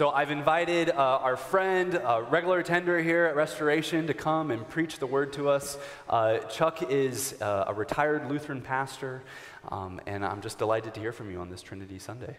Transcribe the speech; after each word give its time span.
So 0.00 0.08
I've 0.08 0.30
invited 0.30 0.88
uh, 0.88 0.94
our 0.94 1.36
friend, 1.36 1.94
uh, 1.94 2.22
regular 2.30 2.60
attender 2.60 3.02
here 3.02 3.26
at 3.26 3.36
Restoration, 3.36 4.06
to 4.06 4.14
come 4.14 4.50
and 4.50 4.66
preach 4.66 4.98
the 4.98 5.06
word 5.06 5.34
to 5.34 5.50
us. 5.50 5.76
Uh, 6.08 6.38
Chuck 6.38 6.90
is 6.90 7.38
uh, 7.42 7.64
a 7.66 7.74
retired 7.74 8.30
Lutheran 8.30 8.62
pastor, 8.62 9.20
um, 9.68 10.00
and 10.06 10.24
I'm 10.24 10.40
just 10.40 10.56
delighted 10.56 10.94
to 10.94 11.00
hear 11.00 11.12
from 11.12 11.30
you 11.30 11.38
on 11.38 11.50
this 11.50 11.60
Trinity 11.60 11.98
Sunday. 11.98 12.38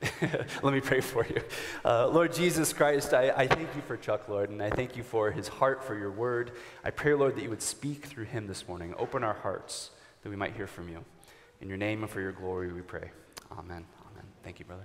Let 0.62 0.72
me 0.72 0.80
pray 0.80 1.00
for 1.00 1.26
you. 1.26 1.42
Uh, 1.84 2.06
Lord 2.06 2.32
Jesus 2.32 2.72
Christ, 2.72 3.12
I, 3.12 3.30
I 3.30 3.48
thank 3.48 3.74
you 3.74 3.82
for 3.82 3.96
Chuck, 3.96 4.28
Lord, 4.28 4.50
and 4.50 4.62
I 4.62 4.70
thank 4.70 4.96
you 4.96 5.02
for 5.02 5.32
his 5.32 5.48
heart 5.48 5.82
for 5.82 5.98
your 5.98 6.12
word. 6.12 6.52
I 6.84 6.90
pray, 6.92 7.14
Lord, 7.14 7.34
that 7.34 7.42
you 7.42 7.50
would 7.50 7.60
speak 7.60 8.04
through 8.04 8.26
him 8.26 8.46
this 8.46 8.68
morning. 8.68 8.94
Open 9.00 9.24
our 9.24 9.34
hearts 9.34 9.90
that 10.22 10.30
we 10.30 10.36
might 10.36 10.54
hear 10.54 10.68
from 10.68 10.88
you. 10.88 11.04
In 11.60 11.68
your 11.68 11.76
name 11.76 12.04
and 12.04 12.10
for 12.10 12.20
your 12.20 12.30
glory, 12.30 12.72
we 12.72 12.82
pray. 12.82 13.10
Amen. 13.50 13.84
Amen. 14.12 14.24
Thank 14.44 14.60
you, 14.60 14.64
brother. 14.64 14.84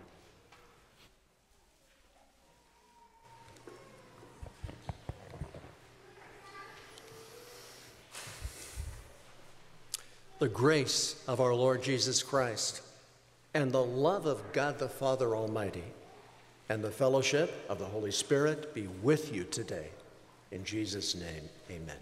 The 10.40 10.48
grace 10.48 11.22
of 11.28 11.42
our 11.42 11.54
Lord 11.54 11.84
Jesus 11.84 12.24
Christ 12.24 12.82
and 13.54 13.74
the 13.74 13.84
love 13.84 14.26
of 14.26 14.54
God 14.54 14.80
the 14.80 14.88
Father 14.88 15.36
Almighty 15.36 15.84
and 16.70 16.82
the 16.82 16.90
fellowship 16.90 17.66
of 17.68 17.78
the 17.78 17.86
Holy 17.86 18.12
Spirit 18.12 18.74
be 18.74 18.88
with 19.04 19.36
you 19.36 19.44
today. 19.44 19.90
In 20.52 20.64
Jesus' 20.64 21.14
name, 21.14 21.50
amen. 21.70 21.98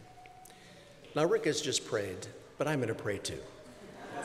Now, 1.16 1.26
Rick 1.26 1.46
has 1.46 1.62
just 1.62 1.88
prayed, 1.88 2.28
but 2.60 2.68
I'm 2.68 2.78
going 2.78 2.90
to 2.90 2.94
pray 2.94 3.18
too. 3.18 3.40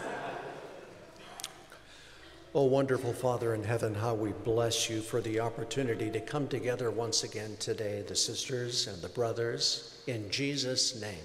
Oh, 2.55 2.65
wonderful 2.65 3.15
Father 3.15 3.55
in 3.55 3.65
heaven, 3.65 3.95
how 3.95 4.13
we 4.13 4.33
bless 4.45 4.91
you 4.91 5.01
for 5.01 5.23
the 5.23 5.41
opportunity 5.41 6.11
to 6.11 6.21
come 6.21 6.47
together 6.49 6.91
once 6.91 7.25
again 7.25 7.57
today, 7.59 8.05
the 8.07 8.15
sisters 8.15 8.89
and 8.89 9.01
the 9.01 9.09
brothers, 9.09 10.03
in 10.07 10.31
Jesus' 10.31 11.01
name, 11.01 11.25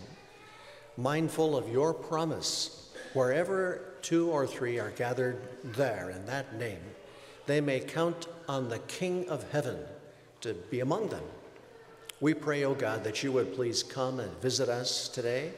mindful 0.95 1.57
of 1.57 1.67
your 1.67 1.93
promise, 1.93 2.86
wherever 3.13 3.81
two 4.01 4.29
or 4.29 4.47
three 4.47 4.79
are 4.79 4.91
gathered 4.91 5.41
there 5.63 6.09
in 6.09 6.25
that 6.25 6.55
name, 6.55 6.79
they 7.45 7.61
may 7.61 7.79
count 7.79 8.27
on 8.47 8.69
the 8.69 8.79
King 8.79 9.27
of 9.29 9.49
heaven 9.51 9.77
to 10.41 10.53
be 10.53 10.81
among 10.81 11.09
them. 11.09 11.23
We 12.19 12.33
pray, 12.33 12.63
O 12.63 12.71
oh 12.71 12.73
God, 12.73 13.03
that 13.03 13.21
you 13.23 13.31
would 13.31 13.53
please 13.53 13.83
come 13.83 14.19
and 14.19 14.31
visit 14.41 14.69
us 14.69 15.07
today 15.07 15.51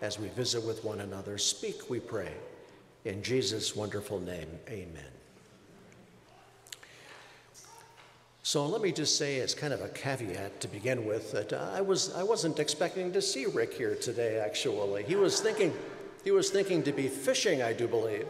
as 0.00 0.18
we 0.18 0.28
visit 0.28 0.64
with 0.64 0.84
one 0.84 1.00
another. 1.00 1.38
Speak, 1.38 1.88
we 1.88 2.00
pray. 2.00 2.32
In 3.04 3.22
Jesus' 3.22 3.74
wonderful 3.76 4.18
name, 4.18 4.48
amen. 4.68 5.04
So 8.42 8.66
let 8.66 8.82
me 8.82 8.90
just 8.90 9.16
say, 9.16 9.38
as 9.40 9.54
kind 9.54 9.72
of 9.72 9.80
a 9.80 9.88
caveat 9.88 10.60
to 10.60 10.68
begin 10.68 11.06
with, 11.06 11.30
that 11.32 11.52
I, 11.52 11.80
was, 11.80 12.12
I 12.14 12.22
wasn't 12.22 12.58
expecting 12.58 13.12
to 13.12 13.22
see 13.22 13.46
Rick 13.46 13.74
here 13.74 13.94
today, 13.94 14.40
actually. 14.40 15.04
He 15.04 15.14
was 15.14 15.40
thinking, 15.40 15.72
he 16.24 16.30
was 16.30 16.50
thinking 16.50 16.82
to 16.82 16.92
be 16.92 17.08
fishing, 17.08 17.62
I 17.62 17.72
do 17.72 17.86
believe, 17.88 18.26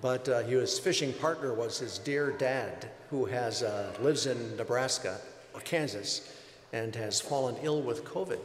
but 0.00 0.28
uh, 0.28 0.42
his 0.42 0.78
fishing 0.78 1.12
partner 1.12 1.54
was 1.54 1.78
his 1.78 1.98
dear 1.98 2.32
dad, 2.32 2.90
who 3.10 3.26
has, 3.26 3.62
uh, 3.62 3.92
lives 4.00 4.26
in 4.26 4.56
Nebraska, 4.56 5.18
or 5.54 5.60
Kansas, 5.60 6.36
and 6.72 6.94
has 6.94 7.20
fallen 7.20 7.56
ill 7.62 7.82
with 7.82 8.04
COVID. 8.04 8.40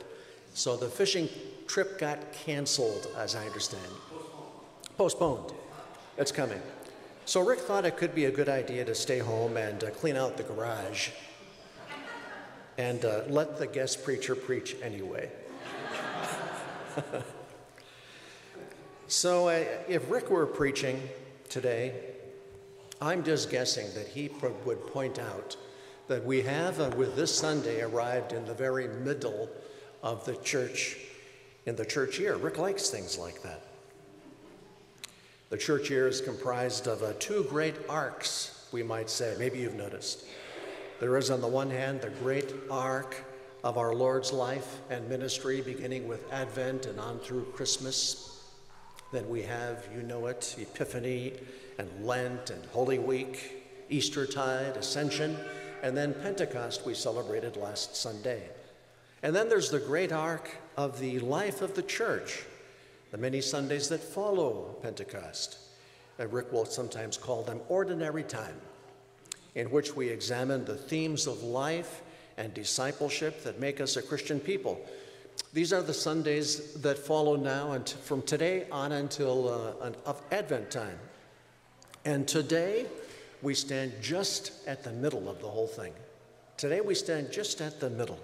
So 0.53 0.75
the 0.75 0.87
fishing 0.87 1.29
trip 1.67 1.99
got 1.99 2.31
canceled, 2.31 3.07
as 3.17 3.35
I 3.35 3.45
understand. 3.45 3.83
Postponed. 4.97 5.53
It's 6.17 6.31
coming. 6.31 6.61
So 7.25 7.41
Rick 7.41 7.59
thought 7.59 7.85
it 7.85 7.97
could 7.97 8.13
be 8.13 8.25
a 8.25 8.31
good 8.31 8.49
idea 8.49 8.85
to 8.85 8.95
stay 8.95 9.19
home 9.19 9.57
and 9.57 9.83
uh, 9.83 9.89
clean 9.91 10.15
out 10.15 10.37
the 10.37 10.43
garage 10.43 11.09
and 12.77 13.03
uh, 13.05 13.21
let 13.27 13.57
the 13.57 13.67
guest 13.67 14.03
preacher 14.03 14.35
preach 14.35 14.75
anyway. 14.81 15.29
so 19.07 19.47
uh, 19.49 19.63
if 19.87 20.09
Rick 20.09 20.29
were 20.29 20.45
preaching 20.45 21.01
today, 21.49 21.93
I'm 23.01 23.23
just 23.23 23.51
guessing 23.51 23.87
that 23.93 24.07
he 24.07 24.29
would 24.65 24.87
point 24.87 25.19
out 25.19 25.57
that 26.07 26.23
we 26.23 26.41
have, 26.41 26.79
uh, 26.79 26.91
with 26.95 27.15
this 27.15 27.35
Sunday, 27.35 27.81
arrived 27.81 28.31
in 28.31 28.45
the 28.45 28.53
very 28.53 28.87
middle 28.87 29.49
of 30.03 30.23
the 30.25 30.35
church, 30.37 30.97
in 31.65 31.75
the 31.75 31.85
church 31.85 32.19
year. 32.19 32.35
Rick 32.35 32.57
likes 32.57 32.89
things 32.89 33.17
like 33.17 33.41
that. 33.41 33.61
The 35.49 35.57
church 35.57 35.89
year 35.89 36.07
is 36.07 36.21
comprised 36.21 36.87
of 36.87 37.03
uh, 37.03 37.13
two 37.19 37.45
great 37.49 37.75
arcs, 37.89 38.67
we 38.71 38.83
might 38.83 39.09
say. 39.09 39.35
Maybe 39.37 39.59
you've 39.59 39.75
noticed. 39.75 40.25
There 40.99 41.17
is, 41.17 41.29
on 41.29 41.41
the 41.41 41.47
one 41.47 41.69
hand, 41.69 42.01
the 42.01 42.09
great 42.09 42.53
arc 42.71 43.23
of 43.63 43.77
our 43.77 43.93
Lord's 43.93 44.31
life 44.31 44.79
and 44.89 45.07
ministry, 45.09 45.61
beginning 45.61 46.07
with 46.07 46.31
Advent 46.31 46.85
and 46.85 46.99
on 46.99 47.19
through 47.19 47.45
Christmas. 47.53 48.34
Then 49.15 49.29
we 49.29 49.43
have, 49.43 49.87
you 49.95 50.03
know 50.03 50.25
it, 50.25 50.57
Epiphany 50.59 51.31
and 51.77 51.89
Lent 52.05 52.49
and 52.49 52.61
Holy 52.65 52.99
Week, 52.99 53.63
Eastertide, 53.89 54.75
Ascension, 54.75 55.37
and 55.81 55.95
then 55.95 56.13
Pentecost 56.15 56.85
we 56.85 56.93
celebrated 56.93 57.55
last 57.55 57.95
Sunday. 57.95 58.49
And 59.23 59.33
then 59.33 59.47
there's 59.47 59.69
the 59.69 59.79
great 59.79 60.11
arc 60.11 60.57
of 60.75 60.99
the 60.99 61.19
life 61.19 61.61
of 61.61 61.75
the 61.75 61.81
church 61.81 62.43
the 63.11 63.17
many 63.17 63.39
Sundays 63.39 63.87
that 63.87 64.01
follow 64.01 64.75
Pentecost. 64.81 65.59
Uh, 66.19 66.27
Rick 66.27 66.51
will 66.51 66.65
sometimes 66.65 67.15
call 67.15 67.41
them 67.41 67.61
ordinary 67.69 68.23
time, 68.23 68.59
in 69.53 69.71
which 69.71 69.95
we 69.95 70.09
examine 70.09 70.65
the 70.65 70.75
themes 70.75 71.25
of 71.25 71.41
life 71.41 72.01
and 72.35 72.53
discipleship 72.53 73.45
that 73.45 73.61
make 73.61 73.79
us 73.79 73.95
a 73.95 74.01
Christian 74.01 74.41
people. 74.41 74.85
These 75.55 75.71
are 75.71 75.81
the 75.81 75.93
Sundays 75.93 76.73
that 76.81 76.97
follow 76.97 77.37
now 77.37 77.71
and 77.71 77.87
from 77.87 78.21
today 78.23 78.67
on 78.73 78.91
until 78.91 79.47
uh, 79.81 79.91
of 80.05 80.21
Advent 80.29 80.69
time. 80.69 80.99
And 82.03 82.27
today 82.27 82.87
we 83.41 83.53
stand 83.53 83.93
just 84.01 84.51
at 84.67 84.83
the 84.83 84.91
middle 84.91 85.29
of 85.29 85.39
the 85.39 85.47
whole 85.47 85.65
thing. 85.65 85.93
Today 86.57 86.81
we 86.81 86.93
stand 86.93 87.31
just 87.31 87.61
at 87.61 87.79
the 87.79 87.89
middle. 87.89 88.19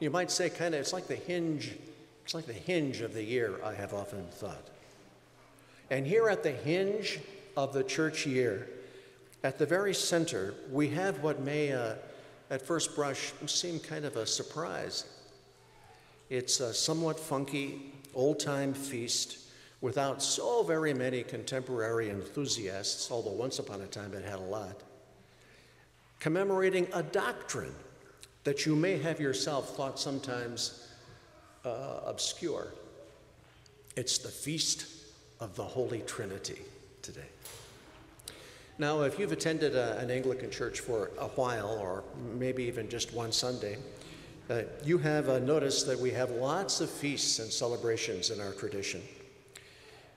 You 0.00 0.10
might 0.10 0.28
say, 0.28 0.50
kind 0.50 0.74
of, 0.74 0.80
it's 0.80 0.92
like 0.92 1.06
the 1.06 1.14
hinge 1.14 1.76
it's 2.24 2.34
like 2.34 2.46
the 2.46 2.52
hinge 2.52 3.00
of 3.02 3.14
the 3.14 3.22
year, 3.22 3.60
I 3.62 3.72
have 3.72 3.94
often 3.94 4.26
thought. 4.32 4.66
And 5.90 6.04
here 6.04 6.28
at 6.28 6.42
the 6.42 6.50
hinge 6.50 7.20
of 7.56 7.72
the 7.74 7.84
church 7.84 8.26
year, 8.26 8.68
at 9.44 9.56
the 9.56 9.66
very 9.66 9.94
center, 9.94 10.54
we 10.72 10.88
have 10.88 11.22
what 11.22 11.38
may, 11.38 11.70
uh, 11.70 11.94
at 12.50 12.62
first 12.66 12.96
brush, 12.96 13.32
seem 13.46 13.78
kind 13.78 14.04
of 14.04 14.16
a 14.16 14.26
surprise. 14.26 15.04
It's 16.28 16.60
a 16.60 16.74
somewhat 16.74 17.20
funky, 17.20 17.92
old 18.14 18.40
time 18.40 18.74
feast 18.74 19.38
without 19.80 20.22
so 20.22 20.62
very 20.62 20.94
many 20.94 21.22
contemporary 21.22 22.10
enthusiasts, 22.10 23.10
although 23.10 23.30
once 23.30 23.58
upon 23.58 23.82
a 23.82 23.86
time 23.86 24.14
it 24.14 24.24
had 24.24 24.38
a 24.38 24.42
lot, 24.42 24.82
commemorating 26.18 26.88
a 26.92 27.02
doctrine 27.02 27.74
that 28.44 28.66
you 28.66 28.74
may 28.74 28.98
have 28.98 29.20
yourself 29.20 29.76
thought 29.76 29.98
sometimes 29.98 30.88
uh, 31.64 32.00
obscure. 32.06 32.68
It's 33.96 34.18
the 34.18 34.28
feast 34.28 34.86
of 35.40 35.54
the 35.56 35.64
Holy 35.64 36.00
Trinity 36.00 36.60
today. 37.02 37.28
Now, 38.78 39.02
if 39.02 39.18
you've 39.18 39.32
attended 39.32 39.74
a, 39.74 39.98
an 39.98 40.10
Anglican 40.10 40.50
church 40.50 40.80
for 40.80 41.10
a 41.18 41.28
while, 41.28 41.78
or 41.80 42.04
maybe 42.34 42.64
even 42.64 42.88
just 42.88 43.14
one 43.14 43.32
Sunday, 43.32 43.78
uh, 44.48 44.62
you 44.84 44.98
have 44.98 45.28
uh, 45.28 45.38
noticed 45.40 45.86
that 45.86 45.98
we 45.98 46.10
have 46.12 46.30
lots 46.30 46.80
of 46.80 46.90
feasts 46.90 47.38
and 47.38 47.50
celebrations 47.50 48.30
in 48.30 48.40
our 48.40 48.52
tradition. 48.52 49.02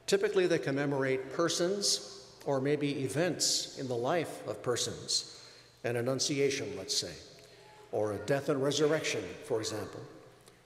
Typically, 0.07 0.47
they 0.47 0.59
commemorate 0.59 1.34
persons 1.34 2.25
or 2.45 2.62
maybe 2.62 3.03
events 3.03 3.78
in 3.79 3.88
the 3.88 3.95
life 3.95 4.47
of 4.47 4.63
persons, 4.63 5.41
an 5.83 5.95
annunciation, 5.95 6.68
let's 6.77 6.95
say, 6.95 7.13
or 7.92 8.13
a 8.13 8.18
death 8.19 8.50
and 8.50 8.63
resurrection, 8.63 9.24
for 9.45 9.59
example 9.59 10.00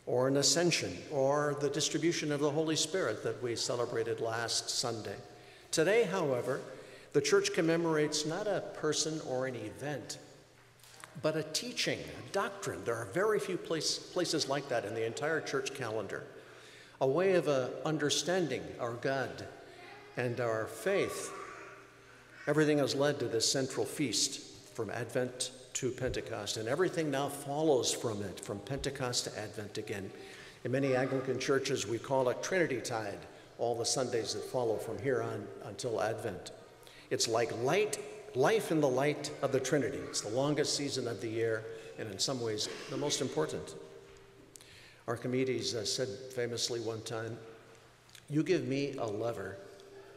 or 0.06 0.28
an 0.28 0.38
ascension, 0.38 0.96
or 1.12 1.56
the 1.62 1.70
distribution 1.70 2.32
of 2.32 2.42
the 2.42 2.50
Holy 2.50 2.76
Spirit 2.76 3.24
that 3.24 3.42
we 3.42 3.56
celebrated 3.56 4.20
last 4.20 4.70
Sunday. 4.70 5.16
Today, 5.72 6.04
however, 6.04 6.62
the 7.14 7.22
church 7.22 7.54
commemorates 7.54 8.26
not 8.26 8.48
a 8.48 8.64
person 8.76 9.22
or 9.28 9.48
an 9.48 9.56
event, 9.56 10.18
but 11.22 11.36
a 11.36 11.44
teaching, 11.44 12.00
a 12.00 12.34
doctrine. 12.34 12.84
There 12.86 12.96
are 12.96 13.08
very 13.14 13.40
few 13.40 13.58
place, 13.58 13.98
places 13.98 14.50
like 14.50 14.68
that 14.70 14.86
in 14.86 14.94
the 14.94 15.06
entire 15.06 15.42
church 15.42 15.74
calendar. 15.74 16.24
A 17.02 17.08
way 17.08 17.34
of 17.34 17.48
uh, 17.48 17.68
understanding 17.86 18.62
our 18.80 18.94
God 18.94 19.46
and 20.18 20.40
our 20.40 20.66
faith. 20.66 21.32
Everything 22.48 22.78
has 22.80 22.96
led 22.96 23.20
to 23.20 23.26
this 23.26 23.50
central 23.50 23.86
feast 23.86 24.42
from 24.74 24.90
Advent 24.90 25.52
to 25.74 25.92
Pentecost, 25.92 26.58
and 26.58 26.68
everything 26.68 27.10
now 27.10 27.30
follows 27.30 27.94
from 27.94 28.22
it, 28.22 28.40
from 28.40 28.60
Pentecost 28.60 29.26
to 29.26 29.40
Advent 29.40 29.78
again. 29.78 30.12
In 30.64 30.72
many 30.72 30.96
Anglican 30.96 31.40
churches, 31.40 31.88
we 31.88 31.98
call 31.98 32.30
it 32.30 32.44
Trinity 32.44 32.80
Tide, 32.80 33.20
all 33.58 33.76
the 33.76 33.86
Sundays 33.86 34.34
that 34.34 34.44
follow 34.44 34.78
from 34.78 35.00
here 35.00 35.22
on 35.22 35.46
until 35.66 36.02
Advent. 36.02 36.52
It's 37.10 37.28
like 37.28 37.52
light 37.64 38.00
Life 38.36 38.72
in 38.72 38.82
the 38.82 38.90
light 38.90 39.30
of 39.44 39.52
the 39.52 39.60
Trinity. 39.60 40.00
It's 40.10 40.22
the 40.22 40.30
longest 40.30 40.76
season 40.76 41.08
of 41.08 41.22
the 41.22 41.28
year, 41.28 41.64
and 42.00 42.10
in 42.12 42.18
some 42.18 42.42
ways, 42.42 42.68
the 42.90 42.98
most 42.98 43.22
important. 43.22 43.76
Archimedes 45.08 45.76
uh, 45.76 45.86
said 45.86 46.08
famously 46.34 46.80
one 46.80 47.02
time, 47.02 47.38
You 48.30 48.42
give 48.42 48.68
me 48.68 48.96
a 48.98 49.06
lever 49.06 49.58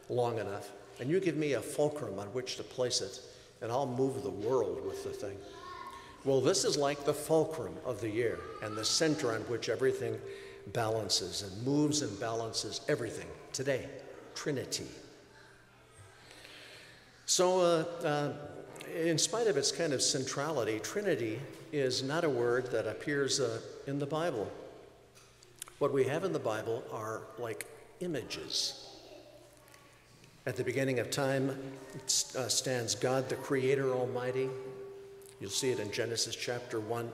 long 0.09 0.39
enough, 0.39 0.71
and 0.99 1.09
you 1.09 1.19
give 1.19 1.37
me 1.37 1.53
a 1.53 1.61
fulcrum 1.61 2.17
on 2.17 2.27
which 2.27 2.57
to 2.57 2.63
place 2.63 3.01
it, 3.01 3.19
and 3.61 3.71
I'll 3.71 3.85
move 3.85 4.23
the 4.23 4.31
world 4.31 4.83
with 4.83 5.03
the 5.03 5.11
thing. 5.11 5.37
Well, 6.25 6.41
this 6.41 6.65
is 6.65 6.75
like 6.75 7.05
the 7.05 7.13
fulcrum 7.13 7.75
of 7.85 8.01
the 8.01 8.09
year 8.09 8.39
and 8.63 8.75
the 8.75 8.83
center 8.83 9.33
on 9.33 9.41
which 9.41 9.69
everything 9.69 10.19
balances 10.73 11.43
and 11.43 11.65
moves 11.65 12.01
and 12.01 12.19
balances 12.19 12.81
everything 12.89 13.27
today 13.53 13.85
Trinity. 14.35 14.87
So, 17.37 17.59
uh, 17.59 17.85
uh, 18.03 18.33
in 18.95 19.19
spite 19.19 19.45
of 19.45 19.57
its 19.57 19.71
kind 19.71 19.93
of 19.93 20.01
centrality, 20.01 20.79
Trinity 20.79 21.39
is 21.71 22.01
not 22.01 22.23
a 22.23 22.29
word 22.31 22.71
that 22.71 22.87
appears 22.87 23.39
uh, 23.39 23.59
in 23.85 23.99
the 23.99 24.07
Bible. 24.07 24.51
What 25.77 25.93
we 25.93 26.05
have 26.05 26.23
in 26.23 26.33
the 26.33 26.39
Bible 26.39 26.83
are 26.91 27.21
like 27.37 27.67
images. 27.99 28.89
At 30.47 30.55
the 30.55 30.63
beginning 30.63 30.97
of 30.97 31.11
time 31.11 31.55
uh, 32.35 32.47
stands 32.47 32.95
God, 32.95 33.29
the 33.29 33.35
Creator 33.35 33.93
Almighty. 33.93 34.49
You'll 35.39 35.51
see 35.51 35.69
it 35.69 35.79
in 35.79 35.91
Genesis 35.91 36.35
chapter 36.35 36.79
1, 36.79 37.11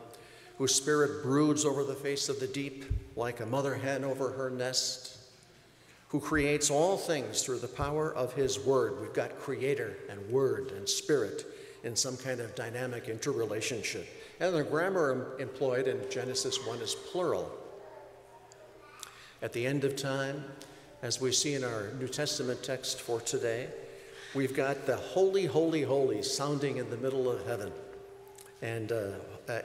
whose 0.58 0.74
spirit 0.74 1.22
broods 1.22 1.66
over 1.66 1.84
the 1.84 1.96
face 1.96 2.30
of 2.30 2.40
the 2.40 2.48
deep 2.48 2.86
like 3.18 3.42
a 3.42 3.46
mother 3.46 3.76
hen 3.76 4.06
over 4.06 4.32
her 4.32 4.50
nest, 4.50 5.18
who 6.14 6.20
creates 6.20 6.70
all 6.70 6.96
things 6.96 7.42
through 7.42 7.58
the 7.58 7.68
power 7.68 8.14
of 8.14 8.32
his 8.34 8.60
word. 8.60 9.02
We've 9.02 9.14
got 9.14 9.40
creator 9.40 9.98
and 10.12 10.30
word 10.30 10.72
and 10.78 10.88
spirit 10.88 11.44
in 11.84 11.96
some 11.96 12.18
kind 12.18 12.40
of 12.40 12.54
dynamic 12.54 13.10
interrelationship. 13.10 14.08
And 14.40 14.56
the 14.56 14.64
grammar 14.64 15.36
employed 15.40 15.88
in 15.88 16.00
Genesis 16.12 16.64
1 16.68 16.82
is 16.82 16.94
plural. 16.94 17.52
At 19.42 19.54
the 19.54 19.66
end 19.66 19.86
of 19.86 19.96
time, 19.96 20.44
as 21.02 21.20
we 21.20 21.32
see 21.32 21.56
in 21.56 21.64
our 21.64 21.92
New 22.00 22.08
Testament 22.08 22.62
text 22.62 23.02
for 23.02 23.20
today, 23.20 23.70
we've 24.36 24.56
got 24.56 24.86
the 24.86 24.98
holy, 24.98 25.48
holy, 25.48 25.82
holy 25.82 26.22
sounding 26.22 26.78
in 26.78 26.92
the 26.92 26.98
middle 26.98 27.28
of 27.28 27.44
heaven. 27.48 27.72
And 28.62 28.92
uh, 28.92 29.14
uh, 29.50 29.62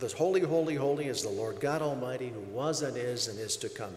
the 0.00 0.08
holy, 0.08 0.40
holy, 0.40 0.74
holy 0.74 1.06
is 1.06 1.22
the 1.22 1.28
Lord 1.28 1.60
God 1.60 1.82
Almighty, 1.82 2.30
who 2.30 2.40
was 2.52 2.82
and 2.82 2.96
is 2.96 3.28
and 3.28 3.38
is 3.38 3.56
to 3.58 3.68
come, 3.68 3.94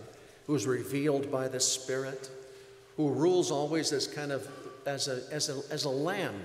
who 0.47 0.55
is 0.55 0.65
revealed 0.65 1.31
by 1.31 1.47
the 1.47 1.59
Spirit, 1.59 2.29
who 2.95 3.09
rules 3.09 3.51
always 3.51 3.91
as 3.91 4.07
kind 4.07 4.31
of 4.31 4.47
as 4.85 5.07
a, 5.07 5.21
as 5.31 5.49
a, 5.49 5.61
as 5.71 5.83
a 5.83 5.89
lamb. 5.89 6.41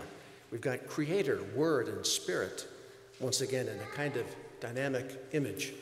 We've 0.50 0.60
got 0.60 0.86
Creator, 0.86 1.40
Word, 1.54 1.88
and 1.88 2.04
Spirit, 2.04 2.66
once 3.20 3.40
again 3.40 3.68
in 3.68 3.78
a 3.78 3.96
kind 3.96 4.16
of 4.16 4.26
dynamic 4.60 5.06
image. 5.32 5.72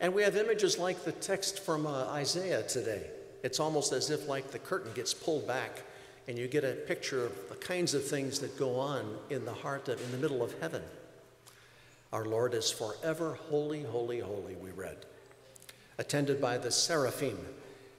And 0.00 0.14
we 0.14 0.22
have 0.22 0.36
images 0.36 0.78
like 0.78 1.04
the 1.04 1.12
text 1.12 1.60
from 1.60 1.86
uh, 1.86 2.04
Isaiah 2.10 2.62
today. 2.62 3.06
It's 3.42 3.60
almost 3.60 3.92
as 3.92 4.10
if 4.10 4.28
like 4.28 4.50
the 4.50 4.58
curtain 4.58 4.92
gets 4.94 5.14
pulled 5.14 5.46
back 5.46 5.82
and 6.26 6.38
you 6.38 6.48
get 6.48 6.64
a 6.64 6.72
picture 6.72 7.24
of 7.26 7.32
the 7.48 7.56
kinds 7.56 7.94
of 7.94 8.06
things 8.06 8.38
that 8.40 8.58
go 8.58 8.78
on 8.78 9.18
in 9.30 9.44
the 9.44 9.52
heart 9.52 9.88
of, 9.88 10.02
in 10.02 10.10
the 10.10 10.18
middle 10.18 10.42
of 10.42 10.58
heaven. 10.60 10.82
Our 12.12 12.24
Lord 12.24 12.54
is 12.54 12.70
forever 12.70 13.38
holy, 13.50 13.82
holy, 13.82 14.20
holy, 14.20 14.54
we 14.56 14.70
read, 14.70 14.96
attended 15.98 16.40
by 16.40 16.58
the 16.58 16.70
seraphim, 16.70 17.38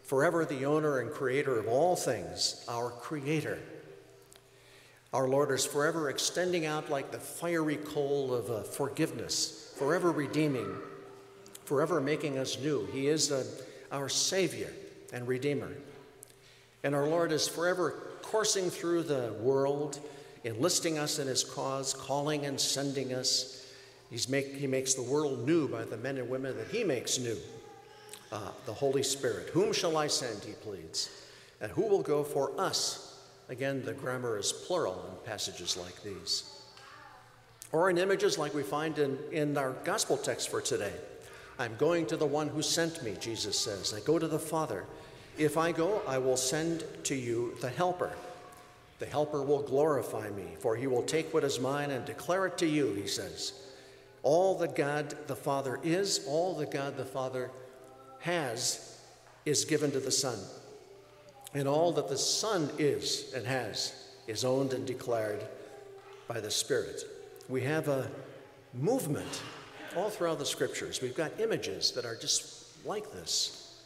forever 0.04 0.46
the 0.46 0.66
owner 0.66 1.00
and 1.00 1.12
creator 1.12 1.58
of 1.58 1.68
all 1.68 1.96
things, 1.96 2.66
our 2.68 2.90
creator. 2.90 3.60
Our 5.14 5.28
Lord 5.30 5.52
is 5.52 5.66
forever 5.66 6.10
extending 6.10 6.66
out 6.66 6.90
like 6.90 7.12
the 7.12 7.20
fiery 7.20 7.78
coal 7.78 8.34
of 8.34 8.52
uh, 8.52 8.64
forgiveness, 8.64 9.74
forever 9.78 10.12
redeeming, 10.12 10.76
forever 11.64 12.02
making 12.02 12.38
us 12.38 12.60
new. 12.60 12.86
He 12.88 13.08
is 13.08 13.32
uh, 13.32 13.46
our 13.92 14.10
Savior 14.10 14.72
and 15.14 15.26
Redeemer. 15.26 15.72
And 16.84 16.94
our 16.94 17.08
Lord 17.08 17.32
is 17.32 17.48
forever 17.48 17.92
coursing 18.22 18.70
through 18.70 19.04
the 19.04 19.34
world, 19.40 20.00
enlisting 20.44 21.00
us 21.00 21.18
in 21.18 21.28
His 21.28 21.44
cause, 21.44 21.94
calling 21.94 22.46
and 22.46 22.60
sending 22.60 23.14
us. 23.14 23.66
Make, 24.30 24.56
he 24.56 24.68
makes 24.68 24.94
the 24.94 25.02
world 25.02 25.46
new 25.46 25.68
by 25.68 25.84
the 25.84 25.98
men 25.98 26.18
and 26.18 26.30
women 26.30 26.56
that 26.58 26.68
He 26.68 26.84
makes 26.84 27.18
new. 27.18 27.38
Uh, 28.36 28.52
the 28.66 28.74
Holy 28.74 29.02
Spirit. 29.02 29.48
Whom 29.54 29.72
shall 29.72 29.96
I 29.96 30.08
send, 30.08 30.44
He 30.44 30.52
pleads. 30.52 31.10
And 31.62 31.72
who 31.72 31.84
will 31.84 32.02
go 32.02 32.22
for 32.22 32.52
us? 32.60 33.18
Again, 33.48 33.82
the 33.86 33.94
grammar 33.94 34.38
is 34.38 34.52
plural 34.52 35.06
in 35.10 35.26
passages 35.26 35.78
like 35.78 36.04
these. 36.04 36.44
Or 37.72 37.90
in 37.90 37.98
images 37.98 38.38
like 38.38 38.54
we 38.54 38.62
find 38.62 39.00
in, 39.00 39.18
in 39.32 39.58
our 39.58 39.72
gospel 39.86 40.18
text 40.18 40.50
for 40.50 40.60
today. 40.60 40.92
I'm 41.60 41.78
going 41.78 42.08
to 42.08 42.18
the 42.18 42.26
one 42.26 42.50
who 42.50 42.62
sent 42.62 43.02
me, 43.04 43.16
Jesus 43.22 43.58
says. 43.58 43.94
I 43.94 44.02
go 44.02 44.20
to 44.20 44.28
the 44.28 44.38
Father. 44.38 44.84
If 45.38 45.58
I 45.58 45.72
go, 45.72 46.02
I 46.06 46.18
will 46.18 46.36
send 46.36 46.84
to 47.06 47.16
you 47.16 47.56
the 47.62 47.70
Helper. 47.70 48.12
The 49.00 49.06
Helper 49.06 49.44
will 49.44 49.62
glorify 49.62 50.30
me, 50.32 50.58
for 50.60 50.76
he 50.76 50.88
will 50.88 51.04
take 51.04 51.34
what 51.34 51.46
is 51.46 51.62
mine 51.62 51.90
and 51.90 52.04
declare 52.04 52.48
it 52.48 52.58
to 52.58 52.68
you, 52.68 52.96
he 52.96 53.08
says. 53.08 53.54
All 54.24 54.58
that 54.58 54.76
God 54.76 55.16
the 55.28 55.38
Father 55.38 55.80
is, 55.84 56.26
all 56.28 56.54
that 56.56 56.72
God 56.72 56.98
the 56.98 57.06
Father 57.06 57.50
has, 58.26 59.00
is 59.46 59.66
given 59.66 59.92
to 59.92 60.00
the 60.00 60.12
Son. 60.12 60.38
And 61.54 61.68
all 61.68 61.92
that 61.92 62.10
the 62.10 62.18
Son 62.18 62.72
is 62.80 63.32
and 63.36 63.46
has 63.46 63.94
is 64.28 64.44
owned 64.44 64.74
and 64.74 64.86
declared 64.86 65.46
by 66.28 66.40
the 66.40 66.50
Spirit. 66.50 67.04
We 67.48 67.62
have 67.62 67.88
a 67.88 68.10
movement 68.74 69.44
all 69.96 70.10
throughout 70.10 70.40
the 70.40 70.46
scriptures. 70.46 71.02
We've 71.04 71.16
got 71.16 71.40
images 71.40 71.92
that 71.92 72.04
are 72.04 72.16
just 72.16 72.84
like 72.84 73.12
this. 73.14 73.80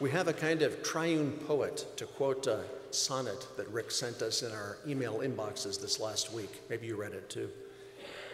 We 0.00 0.10
have 0.10 0.26
a 0.26 0.32
kind 0.32 0.62
of 0.62 0.82
triune 0.82 1.32
poet, 1.46 1.86
to 1.98 2.06
quote 2.06 2.48
a 2.48 2.64
sonnet 2.90 3.46
that 3.56 3.68
Rick 3.68 3.92
sent 3.92 4.22
us 4.22 4.42
in 4.42 4.50
our 4.50 4.78
email 4.88 5.20
inboxes 5.20 5.80
this 5.80 6.00
last 6.00 6.32
week. 6.32 6.62
Maybe 6.68 6.88
you 6.88 6.96
read 6.96 7.12
it 7.12 7.30
too. 7.30 7.48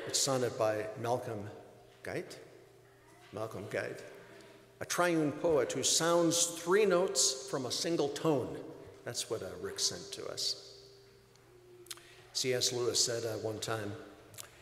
It's 0.06 0.18
sonnet 0.18 0.58
by 0.58 0.86
Malcolm 1.02 1.44
Guite. 2.02 2.38
Malcolm 3.32 3.66
Guite. 3.70 4.13
A 4.84 4.86
triune 4.86 5.32
poet 5.32 5.72
who 5.72 5.82
sounds 5.82 6.44
three 6.44 6.84
notes 6.84 7.48
from 7.48 7.64
a 7.64 7.72
single 7.72 8.10
tone. 8.10 8.54
That's 9.06 9.30
what 9.30 9.42
uh, 9.42 9.46
Rick 9.62 9.80
sent 9.80 10.12
to 10.12 10.26
us. 10.26 10.74
C.S. 12.34 12.70
Lewis 12.70 13.02
said 13.02 13.24
uh, 13.24 13.38
one 13.38 13.58
time, 13.60 13.94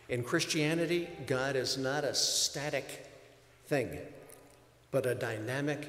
in 0.09 0.23
Christianity, 0.23 1.09
God 1.27 1.57
is 1.57 1.77
not 1.77 2.05
a 2.05 2.15
static 2.15 3.05
thing, 3.67 3.99
but 4.93 5.07
a 5.07 5.17
dynamic, 5.17 5.89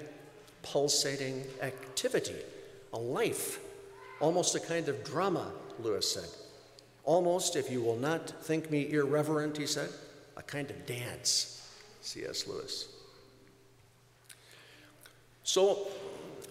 pulsating 0.64 1.44
activity, 1.62 2.42
a 2.92 2.98
life, 2.98 3.60
almost 4.20 4.56
a 4.56 4.60
kind 4.60 4.90
of 4.90 5.04
drama, 5.04 5.52
Lewis 5.80 6.12
said. 6.12 6.30
Almost, 7.04 7.56
if 7.56 7.70
you 7.70 7.84
will 7.84 7.98
not 7.98 8.32
think 8.44 8.72
me 8.72 8.92
irreverent, 8.92 9.58
he 9.58 9.68
said, 9.68 9.90
a 10.36 10.42
kind 10.42 10.72
of 10.72 10.88
dance, 10.88 11.70
C.S. 12.02 12.48
Lewis. 12.48 12.88
So, 15.44 15.88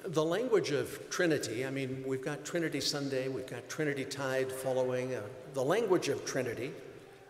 the 0.04 0.24
language 0.24 0.70
of 0.70 1.08
Trinity, 1.08 1.64
I 1.64 1.70
mean, 1.70 2.04
we've 2.06 2.24
got 2.24 2.44
Trinity 2.44 2.80
Sunday, 2.80 3.28
we've 3.28 3.46
got 3.46 3.66
Trinity 3.68 4.04
Tide 4.04 4.52
following. 4.52 5.14
Uh, 5.14 5.22
the 5.54 5.62
language 5.62 6.08
of 6.08 6.24
Trinity 6.26 6.72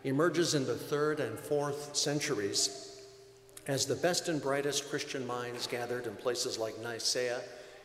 emerges 0.03 0.55
in 0.55 0.67
the 0.67 0.75
third 0.75 1.21
and 1.21 1.39
fourth 1.39 1.95
centuries 1.95 3.01
as 3.69 3.87
the 3.87 3.95
best 3.95 4.29
and 4.29 4.43
brightest 4.43 4.91
Christian 4.91 5.25
minds 5.25 5.69
gathered 5.69 6.07
in 6.07 6.17
places 6.17 6.59
like 6.59 6.81
Nicaea 6.81 7.41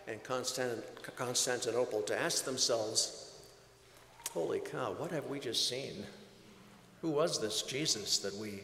and 0.07 0.19
Constantinople 0.23 2.01
to 2.01 2.19
ask 2.19 2.45
themselves, 2.45 3.35
Holy 4.31 4.59
cow, 4.59 4.93
what 4.97 5.11
have 5.11 5.27
we 5.27 5.39
just 5.39 5.69
seen? 5.69 6.05
Who 7.01 7.09
was 7.09 7.39
this 7.39 7.61
Jesus 7.61 8.17
that 8.19 8.33
we, 8.35 8.61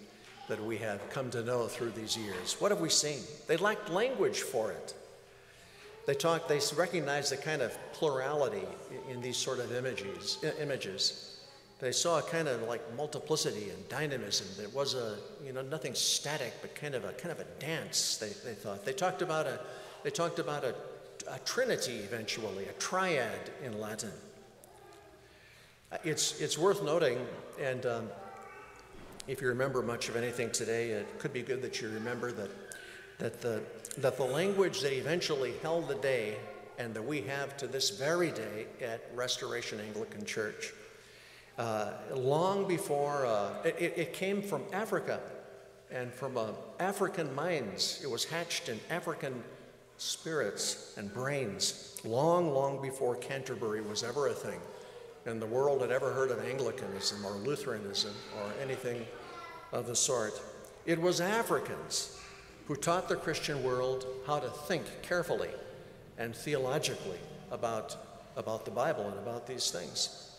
that 0.48 0.63
we 0.63 0.77
have 0.77 1.08
come 1.12 1.29
to 1.32 1.43
know 1.43 1.67
through 1.67 1.91
these 1.91 2.17
years? 2.17 2.55
What 2.60 2.72
have 2.72 2.82
we 2.82 2.89
seen? 2.89 3.20
They 3.48 3.58
lacked 3.58 3.89
language 3.91 4.41
for 4.41 4.72
it. 4.72 4.96
They 6.05 6.13
talked, 6.13 6.50
they 6.50 6.60
recognized 6.75 7.31
the 7.31 7.38
kind 7.38 7.62
of 7.62 7.77
plurality 7.93 8.67
in 9.10 9.22
these 9.22 9.38
sort 9.38 9.60
of 9.60 9.74
images. 9.74 10.43
images. 10.60 11.39
They 11.79 11.91
saw 11.91 12.19
a 12.19 12.22
kind 12.22 12.48
of 12.48 12.62
like 12.63 12.81
multiplicity 12.95 13.69
and 13.69 13.89
dynamism. 13.89 14.48
There 14.57 14.69
was 14.69 14.93
a, 14.93 15.17
you 15.45 15.53
know, 15.53 15.62
nothing 15.62 15.93
static, 15.95 16.53
but 16.62 16.75
kind 16.75 16.95
of 16.95 17.03
a 17.03 17.13
kind 17.13 17.31
of 17.31 17.39
a 17.39 17.45
dance. 17.60 18.17
They, 18.17 18.29
they 18.50 18.55
thought. 18.55 18.86
They 18.86 18.93
talked 18.93 19.22
about 19.22 19.48
a, 19.48 19.60
they 20.03 20.10
talked 20.10 20.39
about 20.39 20.63
a, 20.63 20.75
a 21.29 21.39
trinity 21.39 21.98
eventually, 21.98 22.65
a 22.65 22.74
triad 22.74 23.51
in 23.65 23.79
Latin. 23.79 24.12
Uh, 25.91 25.98
it's 26.03 26.39
it's 26.39 26.57
worth 26.57 26.83
noting, 26.83 27.17
and 27.60 27.86
um, 27.86 28.10
if 29.27 29.41
you 29.41 29.48
remember 29.48 29.81
much 29.81 30.10
of 30.10 30.15
anything 30.15 30.51
today, 30.51 30.91
it 30.91 31.19
could 31.19 31.33
be 31.33 31.41
good 31.41 31.62
that 31.62 31.81
you 31.81 31.89
remember 31.89 32.31
that 32.31 32.50
that 33.20 33.41
the 33.41 33.62
that 33.98 34.17
the 34.17 34.24
language 34.24 34.82
that 34.82 34.93
eventually 34.93 35.53
held 35.62 35.88
the 35.88 35.96
day 35.96 36.36
and 36.79 36.93
that 36.93 37.03
we 37.03 37.22
have 37.22 37.55
to 37.58 37.67
this 37.67 37.91
very 37.91 38.32
day 38.32 38.65
at 38.82 39.01
Restoration 39.13 39.79
Anglican 39.79 40.25
Church 40.25 40.74
Uh, 41.55 41.91
long 42.15 42.67
before, 42.67 43.27
uh, 43.27 43.53
it, 43.63 43.93
it, 43.96 44.13
came 44.13 44.41
from 44.41 44.63
Africa 44.74 45.20
and 45.91 46.12
from 46.12 46.36
uh, 46.36 46.48
African 46.79 47.29
minds. 47.36 48.01
It 48.03 48.10
was 48.10 48.25
hatched 48.25 48.70
in 48.70 48.79
African 48.89 49.43
spirits 49.98 50.96
and 50.98 51.13
brains 51.13 52.01
long, 52.03 52.50
long 52.51 52.82
before 52.82 53.15
Canterbury 53.17 53.82
was 53.82 54.03
ever 54.03 54.29
a 54.29 54.34
thing 54.34 54.60
and 55.25 55.41
the 55.41 55.46
world 55.46 55.82
had 55.82 55.91
ever 55.91 56.12
heard 56.12 56.32
of 56.32 56.43
Anglicanism 56.43 57.25
or 57.25 57.32
Lutheranism 57.32 58.13
or 58.38 58.53
anything 58.62 59.05
of 59.72 59.88
the 59.88 59.96
sort. 59.96 60.41
It 60.86 61.00
was 61.00 61.22
Africans 61.22 62.20
who 62.67 62.75
taught 62.75 63.10
the 63.10 63.15
Christian 63.15 63.63
world 63.63 64.05
how 64.25 64.39
to 64.39 64.50
think 64.50 64.86
carefully 65.01 65.50
and 66.17 66.36
theologically 66.36 67.20
about, 67.51 67.98
about 68.38 68.65
the 68.65 68.72
Bible 68.72 69.08
and 69.08 69.17
about 69.20 69.48
these 69.48 69.72
things. 69.72 70.32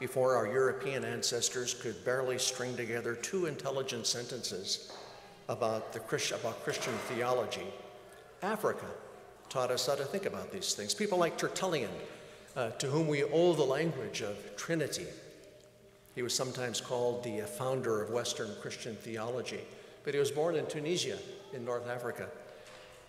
Before 0.00 0.34
our 0.34 0.46
European 0.46 1.04
ancestors 1.04 1.72
could 1.72 2.04
barely 2.04 2.38
string 2.38 2.76
together 2.76 3.14
two 3.14 3.46
intelligent 3.46 4.06
sentences 4.06 4.92
about, 5.48 5.92
the 5.92 6.00
about 6.34 6.64
Christian 6.64 6.94
theology, 7.08 7.66
Africa 8.42 8.86
taught 9.48 9.70
us 9.70 9.86
how 9.86 9.94
to 9.94 10.04
think 10.04 10.26
about 10.26 10.50
these 10.50 10.74
things. 10.74 10.94
People 10.94 11.18
like 11.18 11.38
Tertullian, 11.38 11.90
uh, 12.56 12.70
to 12.70 12.88
whom 12.88 13.06
we 13.06 13.22
owe 13.24 13.52
the 13.52 13.62
language 13.62 14.20
of 14.20 14.36
Trinity. 14.56 15.06
He 16.14 16.22
was 16.22 16.34
sometimes 16.34 16.80
called 16.80 17.22
the 17.22 17.40
founder 17.42 18.02
of 18.02 18.10
Western 18.10 18.50
Christian 18.60 18.96
theology, 18.96 19.60
but 20.04 20.14
he 20.14 20.20
was 20.20 20.30
born 20.30 20.54
in 20.54 20.66
Tunisia 20.66 21.18
in 21.52 21.64
North 21.64 21.88
Africa. 21.88 22.28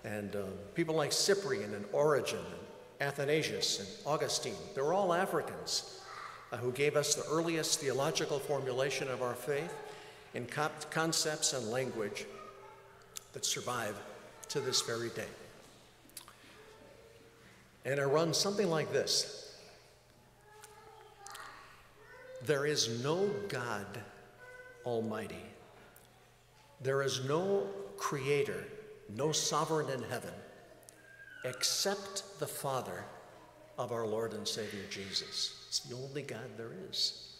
And 0.03 0.35
um, 0.35 0.53
people 0.73 0.95
like 0.95 1.11
Cyprian 1.11 1.73
and 1.73 1.85
Origen 1.91 2.39
and 2.39 3.07
Athanasius 3.07 3.79
and 3.79 3.87
Augustine, 4.05 4.55
they 4.73 4.81
were 4.81 4.93
all 4.93 5.13
Africans 5.13 6.01
uh, 6.51 6.57
who 6.57 6.71
gave 6.71 6.95
us 6.95 7.15
the 7.15 7.25
earliest 7.29 7.79
theological 7.79 8.39
formulation 8.39 9.07
of 9.09 9.21
our 9.21 9.33
faith 9.33 9.73
in 10.33 10.45
co- 10.45 10.69
concepts 10.91 11.53
and 11.53 11.69
language 11.71 12.25
that 13.33 13.45
survive 13.45 13.95
to 14.49 14.59
this 14.59 14.81
very 14.81 15.09
day. 15.09 15.27
And 17.83 17.99
it 17.99 18.05
runs 18.05 18.37
something 18.37 18.69
like 18.69 18.91
this 18.91 19.57
There 22.45 22.65
is 22.65 23.03
no 23.03 23.29
God 23.47 23.85
Almighty, 24.85 25.43
there 26.85 27.01
is 27.01 27.25
no 27.25 27.67
creator, 27.97 28.63
no 29.15 29.31
sovereign 29.31 29.89
in 29.89 30.03
heaven, 30.03 30.33
except 31.43 32.39
the 32.39 32.47
Father 32.47 33.03
of 33.79 33.91
our 33.91 34.05
Lord 34.05 34.33
and 34.33 34.47
Savior 34.47 34.83
Jesus. 34.89 35.65
It's 35.67 35.79
the 35.79 35.95
only 35.95 36.21
God 36.21 36.47
there 36.57 36.71
is. 36.89 37.33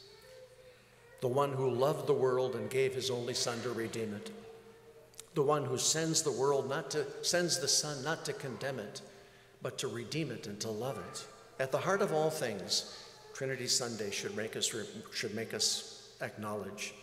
The 1.21 1.27
one 1.27 1.53
who 1.53 1.69
loved 1.69 2.07
the 2.07 2.13
world 2.13 2.55
and 2.55 2.69
gave 2.69 2.95
his 2.95 3.11
only 3.11 3.35
Son 3.35 3.61
to 3.61 3.69
redeem 3.69 4.15
it. 4.15 4.31
The 5.35 5.43
one 5.43 5.63
who 5.63 5.77
sends 5.77 6.23
the 6.23 6.31
world 6.31 6.67
not 6.67 6.89
to 6.91 7.05
sends 7.21 7.59
the 7.59 7.67
Son 7.67 8.03
not 8.03 8.25
to 8.25 8.33
condemn 8.33 8.79
it, 8.79 9.01
but 9.61 9.77
to 9.77 9.87
redeem 9.87 10.31
it 10.31 10.47
and 10.47 10.59
to 10.61 10.71
love 10.71 10.97
it. 10.97 11.25
At 11.59 11.71
the 11.71 11.77
heart 11.77 12.01
of 12.01 12.13
all 12.13 12.29
things, 12.29 12.97
Trinity 13.33 13.67
Sunday 13.67 14.11
should 14.11 14.35
make 14.35 14.55
us, 14.55 14.73
should 15.13 15.35
make 15.35 15.53
us 15.53 16.09
acknowledge, 16.21 16.93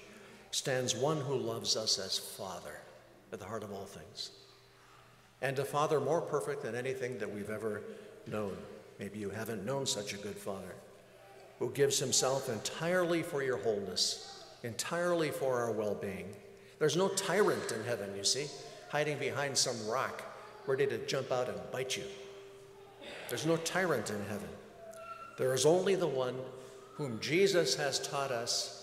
stands 0.52 0.94
one 0.94 1.20
who 1.20 1.34
loves 1.34 1.76
us 1.76 1.98
as 1.98 2.18
Father 2.18 2.78
at 3.32 3.40
the 3.40 3.44
heart 3.44 3.64
of 3.64 3.72
all 3.72 3.86
things. 3.86 4.30
And 5.40 5.58
a 5.58 5.64
Father 5.64 5.98
more 5.98 6.20
perfect 6.20 6.62
than 6.62 6.76
anything 6.76 7.18
that 7.18 7.34
we've 7.34 7.50
ever 7.50 7.82
known. 8.26 8.56
Maybe 9.00 9.18
you 9.18 9.30
haven't 9.30 9.66
known 9.66 9.86
such 9.86 10.12
a 10.12 10.18
good 10.18 10.36
Father 10.36 10.74
who 11.58 11.70
gives 11.70 11.98
himself 11.98 12.48
entirely 12.48 13.22
for 13.22 13.42
your 13.42 13.56
wholeness, 13.56 14.44
entirely 14.62 15.30
for 15.30 15.58
our 15.58 15.72
well 15.72 15.94
being. 15.94 16.28
There's 16.78 16.96
no 16.96 17.08
tyrant 17.08 17.72
in 17.72 17.82
heaven, 17.84 18.14
you 18.16 18.24
see, 18.24 18.46
hiding 18.90 19.18
behind 19.18 19.56
some 19.56 19.76
rock, 19.88 20.22
ready 20.66 20.86
to 20.86 20.98
jump 21.06 21.32
out 21.32 21.48
and 21.48 21.58
bite 21.72 21.96
you. 21.96 22.04
There's 23.28 23.46
no 23.46 23.56
tyrant 23.56 24.10
in 24.10 24.22
heaven. 24.26 24.48
There 25.38 25.54
is 25.54 25.64
only 25.64 25.94
the 25.94 26.06
one 26.06 26.36
whom 26.94 27.18
Jesus 27.20 27.74
has 27.76 27.98
taught 27.98 28.30
us 28.30 28.81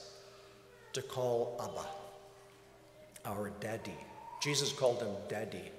to 0.94 1.02
call 1.02 1.60
Abba, 1.62 1.88
our 3.26 3.52
daddy. 3.60 3.98
Jesus 4.42 4.72
called 4.72 5.02
him 5.02 5.12
daddy, 5.28 5.72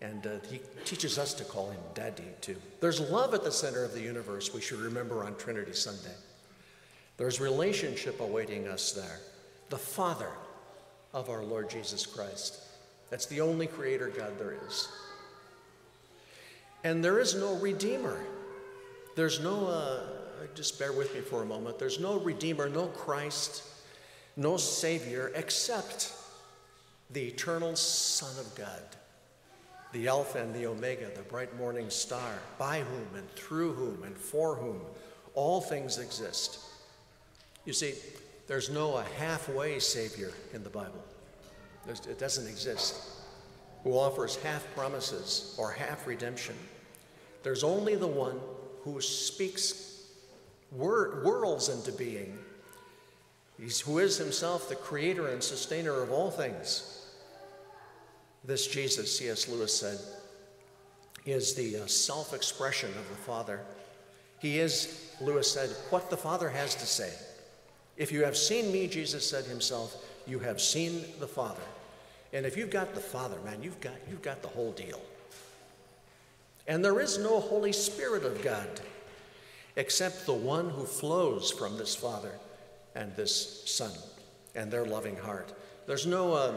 and 0.00 0.26
uh, 0.26 0.30
he 0.50 0.60
teaches 0.84 1.18
us 1.18 1.34
to 1.34 1.44
call 1.44 1.70
him 1.70 1.80
daddy 1.94 2.24
too. 2.40 2.56
There's 2.80 3.00
love 3.00 3.34
at 3.34 3.44
the 3.44 3.52
center 3.52 3.84
of 3.84 3.94
the 3.94 4.00
universe, 4.00 4.52
we 4.52 4.60
should 4.60 4.80
remember 4.80 5.24
on 5.24 5.36
Trinity 5.36 5.72
Sunday. 5.72 6.14
There's 7.16 7.40
relationship 7.40 8.20
awaiting 8.20 8.68
us 8.68 8.92
there. 8.92 9.20
The 9.70 9.78
Father 9.78 10.30
of 11.12 11.30
our 11.30 11.44
Lord 11.44 11.68
Jesus 11.68 12.06
Christ. 12.06 12.60
That's 13.10 13.26
the 13.26 13.40
only 13.40 13.66
creator 13.66 14.08
God 14.08 14.38
there 14.38 14.56
is. 14.66 14.88
And 16.84 17.04
there 17.04 17.18
is 17.18 17.34
no 17.34 17.56
Redeemer. 17.56 18.18
There's 19.16 19.40
no, 19.40 19.66
uh, 19.66 20.00
just 20.54 20.78
bear 20.78 20.92
with 20.92 21.12
me 21.14 21.20
for 21.20 21.42
a 21.42 21.46
moment. 21.46 21.78
There's 21.78 21.98
no 21.98 22.20
Redeemer, 22.20 22.68
no 22.68 22.86
Christ, 22.86 23.64
no 24.38 24.56
Savior 24.56 25.32
except 25.34 26.12
the 27.10 27.22
eternal 27.22 27.74
Son 27.74 28.38
of 28.38 28.54
God, 28.54 28.82
the 29.92 30.08
Alpha 30.08 30.38
and 30.38 30.54
the 30.54 30.66
Omega, 30.66 31.10
the 31.14 31.22
bright 31.22 31.54
morning 31.58 31.90
star, 31.90 32.34
by 32.56 32.80
whom 32.80 33.18
and 33.18 33.28
through 33.34 33.72
whom 33.72 34.04
and 34.04 34.16
for 34.16 34.54
whom 34.54 34.80
all 35.34 35.60
things 35.60 35.98
exist. 35.98 36.60
You 37.64 37.72
see, 37.72 37.94
there's 38.46 38.70
no 38.70 38.96
a 38.96 39.04
halfway 39.18 39.80
Savior 39.80 40.30
in 40.54 40.62
the 40.62 40.70
Bible. 40.70 41.04
There's, 41.84 42.06
it 42.06 42.18
doesn't 42.18 42.46
exist 42.46 43.18
who 43.82 43.92
offers 43.92 44.36
half 44.36 44.64
promises 44.74 45.54
or 45.58 45.70
half 45.72 46.06
redemption. 46.06 46.54
There's 47.42 47.64
only 47.64 47.94
the 47.94 48.06
one 48.06 48.38
who 48.82 49.00
speaks 49.00 50.02
wor- 50.70 51.22
worlds 51.24 51.68
into 51.68 51.92
being, 51.92 52.38
He's, 53.60 53.80
who 53.80 53.98
is 53.98 54.16
himself 54.16 54.68
the 54.68 54.76
creator 54.76 55.28
and 55.28 55.42
sustainer 55.42 56.00
of 56.00 56.12
all 56.12 56.30
things. 56.30 57.06
This 58.44 58.66
Jesus, 58.66 59.18
C.S. 59.18 59.48
Lewis 59.48 59.74
said, 59.74 59.98
is 61.26 61.54
the 61.54 61.76
uh, 61.76 61.86
self 61.86 62.32
expression 62.32 62.90
of 62.90 63.08
the 63.08 63.16
Father. 63.16 63.60
He 64.38 64.58
is, 64.58 65.12
Lewis 65.20 65.50
said, 65.50 65.70
what 65.90 66.08
the 66.08 66.16
Father 66.16 66.48
has 66.48 66.74
to 66.76 66.86
say. 66.86 67.12
If 67.96 68.12
you 68.12 68.24
have 68.24 68.36
seen 68.36 68.70
me, 68.72 68.86
Jesus 68.86 69.28
said 69.28 69.44
himself, 69.44 70.04
you 70.26 70.38
have 70.38 70.60
seen 70.60 71.04
the 71.18 71.26
Father. 71.26 71.62
And 72.32 72.46
if 72.46 72.56
you've 72.56 72.70
got 72.70 72.94
the 72.94 73.00
Father, 73.00 73.38
man, 73.44 73.62
you've 73.62 73.80
got, 73.80 73.94
you've 74.08 74.22
got 74.22 74.40
the 74.42 74.48
whole 74.48 74.70
deal. 74.72 75.00
And 76.68 76.84
there 76.84 77.00
is 77.00 77.18
no 77.18 77.40
Holy 77.40 77.72
Spirit 77.72 78.24
of 78.24 78.40
God 78.42 78.68
except 79.74 80.26
the 80.26 80.34
one 80.34 80.70
who 80.70 80.84
flows 80.84 81.50
from 81.50 81.76
this 81.76 81.96
Father 81.96 82.32
and 82.98 83.14
this 83.14 83.62
Son 83.64 83.92
and 84.54 84.70
their 84.70 84.84
loving 84.84 85.16
heart. 85.16 85.52
There's 85.86 86.06
no, 86.06 86.34
uh, 86.34 86.52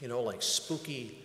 you 0.00 0.06
know, 0.06 0.20
like 0.20 0.42
spooky, 0.42 1.18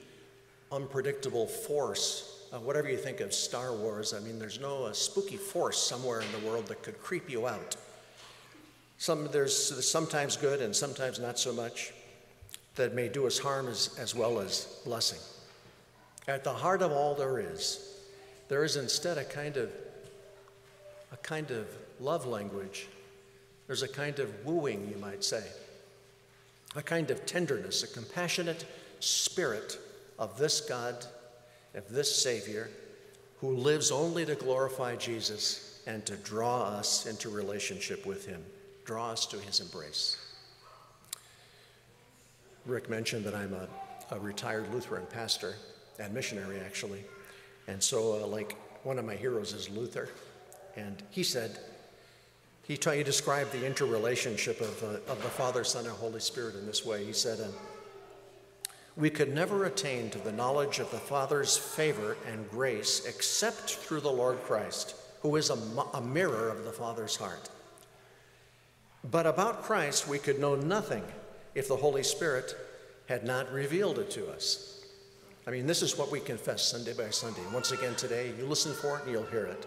unpredictable 0.72 1.46
force. 1.46 2.48
Uh, 2.52 2.60
whatever 2.60 2.90
you 2.90 2.98
think 2.98 3.20
of 3.20 3.34
Star 3.34 3.74
Wars, 3.76 4.14
I 4.14 4.20
mean, 4.20 4.40
there's 4.40 4.60
no 4.60 4.86
uh, 4.86 4.94
spooky 4.94 5.36
force 5.38 5.78
somewhere 5.78 6.22
in 6.22 6.32
the 6.32 6.48
world 6.50 6.68
that 6.68 6.82
could 6.82 7.00
creep 7.00 7.30
you 7.30 7.46
out. 7.46 7.76
Some, 8.98 9.28
there's, 9.32 9.70
there's 9.70 9.90
sometimes 9.90 10.38
good 10.38 10.62
and 10.62 10.76
sometimes 10.76 11.20
not 11.20 11.38
so 11.38 11.54
much 11.54 11.94
that 12.76 12.96
may 12.96 13.10
do 13.10 13.28
us 13.28 13.38
harm 13.38 13.68
as, 13.68 13.96
as 14.00 14.16
well 14.16 14.40
as 14.40 14.80
blessing. 14.86 15.20
At 16.28 16.44
the 16.44 16.54
heart 16.54 16.82
of 16.82 16.92
all 16.92 17.16
there 17.16 17.40
is, 17.40 17.98
there 18.48 18.64
is 18.64 18.78
instead 18.78 19.18
a 19.18 19.26
kind 19.26 19.58
of 19.58 19.70
a 21.12 21.18
kind 21.18 21.52
of 21.52 21.68
love 22.00 22.26
language. 22.26 22.88
There's 23.70 23.84
a 23.84 23.88
kind 23.88 24.18
of 24.18 24.34
wooing, 24.48 24.90
you 24.90 24.98
might 24.98 25.24
say, 25.24 25.44
a 26.76 26.82
kind 26.82 27.12
of 27.12 27.24
tenderness, 27.28 27.84
a 27.84 27.88
compassionate 27.88 28.66
spirit 29.00 29.78
of 30.18 30.40
this 30.40 30.60
God, 30.60 31.06
of 31.76 31.88
this 31.88 32.16
Savior, 32.16 32.68
who 33.42 33.52
lives 33.52 33.92
only 33.92 34.26
to 34.26 34.34
glorify 34.34 34.96
Jesus 34.96 35.82
and 35.86 36.04
to 36.08 36.16
draw 36.16 36.64
us 36.64 37.06
into 37.06 37.30
relationship 37.30 38.08
with 38.08 38.26
Him, 38.26 38.44
draw 38.86 39.12
us 39.12 39.28
to 39.28 39.38
His 39.38 39.60
embrace. 39.60 40.18
Rick 42.66 42.90
mentioned 42.90 43.24
that 43.24 43.36
I'm 43.36 43.54
a, 43.54 43.68
a 44.16 44.20
retired 44.20 44.74
Lutheran 44.74 45.06
pastor 45.12 45.54
and 46.00 46.12
missionary, 46.12 46.60
actually. 46.60 47.04
And 47.68 47.84
so, 47.84 48.24
uh, 48.24 48.26
like, 48.26 48.58
one 48.82 48.98
of 48.98 49.06
my 49.06 49.16
heroes 49.16 49.54
is 49.54 49.70
Luther. 49.70 50.10
And 50.76 51.04
he 51.12 51.22
said, 51.22 51.60
he, 52.70 52.78
t- 52.78 52.98
he 52.98 53.04
described 53.04 53.52
the 53.52 53.66
interrelationship 53.66 54.62
of, 54.62 54.84
uh, 54.84 55.12
of 55.12 55.22
the 55.24 55.30
Father, 55.30 55.64
Son, 55.64 55.88
and 55.88 55.96
Holy 55.96 56.20
Spirit 56.20 56.54
in 56.54 56.68
this 56.68 56.86
way. 56.86 57.04
He 57.04 57.14
said, 57.14 57.40
uh, 57.42 57.48
We 58.96 59.10
could 59.10 59.34
never 59.34 59.66
attain 59.66 60.12
to 60.12 60.20
the 60.20 60.32
knowledge 60.32 60.78
of 60.78 60.92
the 60.92 61.00
Father's 61.00 61.58
favor 61.58 62.16
and 62.32 62.48
grace 62.52 63.06
except 63.08 63.72
through 63.78 64.02
the 64.02 64.12
Lord 64.12 64.44
Christ, 64.44 64.94
who 65.24 65.36
is 65.36 65.50
a, 65.50 65.58
a 65.96 66.02
mirror 66.02 66.48
of 66.48 66.64
the 66.64 66.72
Father's 66.72 67.16
heart. 67.16 67.50
But 69.10 69.26
about 69.26 69.64
Christ, 69.64 70.08
we 70.08 70.20
could 70.20 70.40
know 70.40 70.56
nothing 70.56 71.04
if 71.56 71.68
the 71.68 71.76
Holy 71.76 72.04
Spirit 72.04 72.56
had 73.08 73.24
not 73.24 73.52
revealed 73.52 73.98
it 73.98 74.12
to 74.12 74.30
us. 74.30 74.86
I 75.48 75.52
mean, 75.52 75.66
this 75.66 75.82
is 75.82 75.98
what 75.98 76.12
we 76.12 76.20
confess 76.20 76.64
Sunday 76.66 76.94
by 76.94 77.10
Sunday. 77.10 77.42
Once 77.52 77.72
again, 77.72 77.96
today, 77.96 78.32
you 78.38 78.46
listen 78.46 78.74
for 78.74 79.00
it 79.00 79.06
and 79.06 79.12
you'll 79.12 79.24
hear 79.24 79.46
it. 79.46 79.66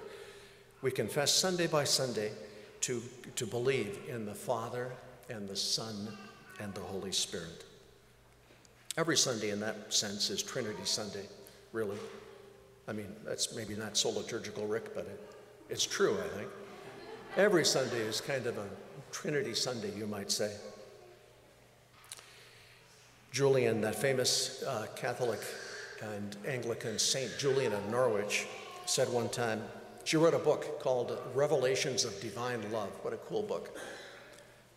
We 0.82 0.92
confess 0.92 1.34
Sunday 1.34 1.66
by 1.66 1.82
Sunday 1.82 2.30
to, 2.82 3.02
to 3.36 3.46
believe 3.46 3.98
in 4.08 4.26
the 4.26 4.34
Father 4.34 4.92
and 5.28 5.48
the 5.48 5.56
Son 5.56 6.08
and 6.60 6.74
the 6.74 6.80
Holy 6.80 7.12
Spirit. 7.12 7.64
Every 8.96 9.16
Sunday, 9.16 9.50
in 9.50 9.60
that 9.60 9.92
sense, 9.92 10.28
is 10.28 10.42
Trinity 10.42 10.84
Sunday, 10.84 11.26
really. 11.72 11.96
I 12.86 12.92
mean, 12.92 13.08
that's 13.24 13.54
maybe 13.54 13.74
not 13.74 13.96
so 13.96 14.10
liturgical, 14.10 14.66
Rick, 14.66 14.94
but 14.94 15.06
it, 15.06 15.20
it's 15.70 15.86
true, 15.86 16.18
I 16.18 16.28
think. 16.36 16.48
Every 17.36 17.64
Sunday 17.64 18.00
is 18.00 18.20
kind 18.20 18.46
of 18.46 18.58
a 18.58 18.66
Trinity 19.10 19.54
Sunday, 19.54 19.90
you 19.96 20.06
might 20.06 20.30
say. 20.30 20.54
Julian, 23.30 23.80
that 23.80 23.94
famous 23.94 24.62
uh, 24.64 24.86
Catholic 24.94 25.40
and 26.14 26.36
Anglican 26.46 26.98
saint, 26.98 27.30
Julian 27.38 27.72
of 27.72 27.88
Norwich, 27.88 28.46
said 28.84 29.08
one 29.08 29.30
time, 29.30 29.62
she 30.04 30.16
wrote 30.16 30.34
a 30.34 30.38
book 30.38 30.80
called 30.80 31.18
Revelations 31.34 32.04
of 32.04 32.20
Divine 32.20 32.70
Love. 32.72 32.90
What 33.02 33.14
a 33.14 33.18
cool 33.18 33.42
book. 33.42 33.76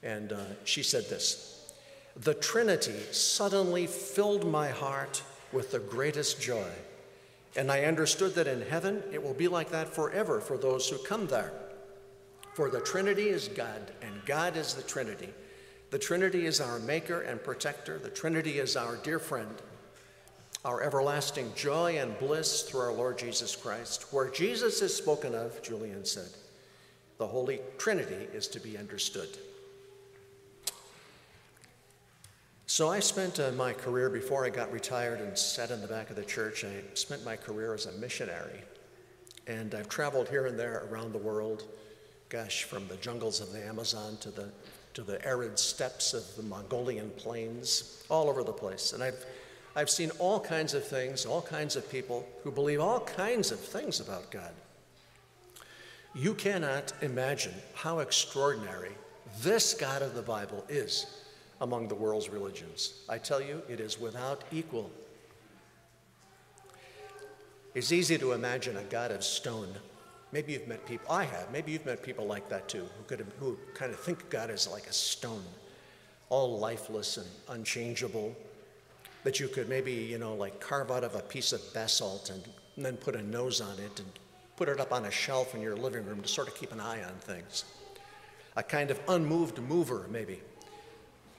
And 0.03 0.33
uh, 0.33 0.43
she 0.63 0.83
said 0.83 1.05
this 1.09 1.73
The 2.15 2.33
Trinity 2.33 2.99
suddenly 3.11 3.87
filled 3.87 4.49
my 4.49 4.69
heart 4.69 5.23
with 5.51 5.71
the 5.71 5.79
greatest 5.79 6.41
joy. 6.41 6.69
And 7.55 7.71
I 7.71 7.85
understood 7.85 8.35
that 8.35 8.47
in 8.47 8.61
heaven 8.61 9.01
it 9.11 9.23
will 9.23 9.33
be 9.33 9.47
like 9.47 9.71
that 9.71 9.93
forever 9.93 10.41
for 10.41 10.57
those 10.57 10.89
who 10.89 10.97
come 10.97 11.27
there. 11.27 11.53
For 12.53 12.69
the 12.69 12.81
Trinity 12.81 13.29
is 13.29 13.47
God, 13.47 13.91
and 14.01 14.13
God 14.25 14.55
is 14.55 14.73
the 14.73 14.81
Trinity. 14.83 15.29
The 15.89 15.99
Trinity 15.99 16.45
is 16.45 16.61
our 16.61 16.79
maker 16.79 17.21
and 17.21 17.41
protector. 17.43 17.97
The 17.97 18.09
Trinity 18.09 18.59
is 18.59 18.75
our 18.75 18.97
dear 18.97 19.19
friend, 19.19 19.55
our 20.65 20.81
everlasting 20.81 21.49
joy 21.55 21.97
and 21.97 22.17
bliss 22.19 22.63
through 22.63 22.81
our 22.81 22.91
Lord 22.91 23.17
Jesus 23.17 23.55
Christ. 23.55 24.11
Where 24.11 24.29
Jesus 24.29 24.81
is 24.81 24.93
spoken 24.93 25.33
of, 25.33 25.61
Julian 25.63 26.03
said, 26.03 26.27
the 27.17 27.27
Holy 27.27 27.61
Trinity 27.77 28.27
is 28.33 28.49
to 28.49 28.59
be 28.59 28.77
understood. 28.77 29.29
So 32.67 32.89
I 32.89 32.99
spent 32.99 33.39
uh, 33.39 33.51
my 33.51 33.71
career 33.71 34.09
before 34.09 34.43
I 34.43 34.49
got 34.49 34.73
retired 34.73 35.21
and 35.21 35.37
sat 35.37 35.71
in 35.71 35.79
the 35.79 35.87
back 35.87 36.09
of 36.09 36.17
the 36.17 36.25
church. 36.25 36.65
I 36.65 36.73
spent 36.95 37.23
my 37.23 37.37
career 37.37 37.73
as 37.73 37.85
a 37.85 37.93
missionary. 37.93 38.63
And 39.47 39.73
I've 39.73 39.87
traveled 39.87 40.27
here 40.27 40.47
and 40.47 40.59
there 40.59 40.85
around 40.89 41.13
the 41.13 41.19
world 41.19 41.63
gosh, 42.29 42.63
from 42.63 42.87
the 42.87 42.97
jungles 42.97 43.39
of 43.39 43.51
the 43.51 43.65
Amazon 43.65 44.17
to 44.17 44.31
the, 44.31 44.49
to 44.93 45.03
the 45.03 45.23
arid 45.25 45.59
steppes 45.59 46.13
of 46.13 46.23
the 46.35 46.43
Mongolian 46.43 47.09
plains, 47.11 48.03
all 48.09 48.29
over 48.29 48.43
the 48.43 48.51
place. 48.51 48.93
And 48.93 49.03
I've, 49.03 49.25
I've 49.75 49.89
seen 49.89 50.11
all 50.19 50.39
kinds 50.39 50.73
of 50.73 50.87
things, 50.87 51.25
all 51.25 51.41
kinds 51.41 51.75
of 51.75 51.89
people 51.91 52.27
who 52.43 52.51
believe 52.51 52.79
all 52.79 53.01
kinds 53.01 53.51
of 53.51 53.59
things 53.59 53.99
about 53.99 54.31
God. 54.31 54.51
You 56.13 56.33
cannot 56.33 56.93
imagine 57.01 57.53
how 57.73 57.99
extraordinary 57.99 58.91
this 59.41 59.73
God 59.73 60.01
of 60.01 60.15
the 60.15 60.21
Bible 60.21 60.63
is 60.69 61.23
among 61.59 61.89
the 61.89 61.95
world's 61.95 62.29
religions. 62.29 62.93
I 63.09 63.17
tell 63.17 63.41
you, 63.41 63.61
it 63.67 63.79
is 63.79 63.99
without 63.99 64.43
equal. 64.51 64.89
It's 67.73 67.91
easy 67.91 68.17
to 68.17 68.31
imagine 68.31 68.77
a 68.77 68.83
God 68.83 69.11
of 69.11 69.23
stone 69.23 69.75
Maybe 70.35 70.51
you've 70.51 70.67
met 70.67 70.85
people, 70.85 71.09
I 71.09 71.23
have, 71.23 71.49
maybe 71.49 71.71
you've 71.71 71.85
met 71.85 72.03
people 72.03 72.25
like 72.25 72.49
that 72.49 72.67
too, 72.67 72.79
who, 72.97 73.03
could, 73.07 73.25
who 73.39 73.57
kind 73.73 73.93
of 73.93 73.99
think 74.01 74.29
God 74.29 74.49
is 74.49 74.67
like 74.67 74.87
a 74.87 74.91
stone, 74.91 75.45
all 76.27 76.59
lifeless 76.59 77.15
and 77.15 77.27
unchangeable, 77.47 78.35
that 79.25 79.39
you 79.39 79.47
could 79.47 79.67
maybe, 79.67 79.91
you 79.91 80.19
know, 80.19 80.35
like 80.35 80.59
carve 80.59 80.91
out 80.91 81.03
of 81.03 81.15
a 81.15 81.19
piece 81.19 81.51
of 81.51 81.61
basalt 81.73 82.29
and, 82.29 82.41
then 82.77 82.97
put 82.97 83.15
a 83.15 83.23
nose 83.23 83.61
on 83.61 83.79
it 83.79 84.01
and 84.01 84.09
put 84.57 84.67
it 84.67 84.81
up 84.81 84.91
on 84.91 85.05
a 85.05 85.11
shelf 85.11 85.55
in 85.55 85.61
your 85.61 85.77
living 85.77 86.05
room 86.05 86.21
to 86.21 86.27
sort 86.27 86.45
of 86.49 86.55
keep 86.55 86.73
an 86.73 86.81
eye 86.81 87.01
on 87.03 87.13
things. 87.19 87.63
A 88.57 88.63
kind 88.63 88.91
of 88.91 88.99
unmoved 89.07 89.59
mover, 89.59 90.07
maybe, 90.11 90.41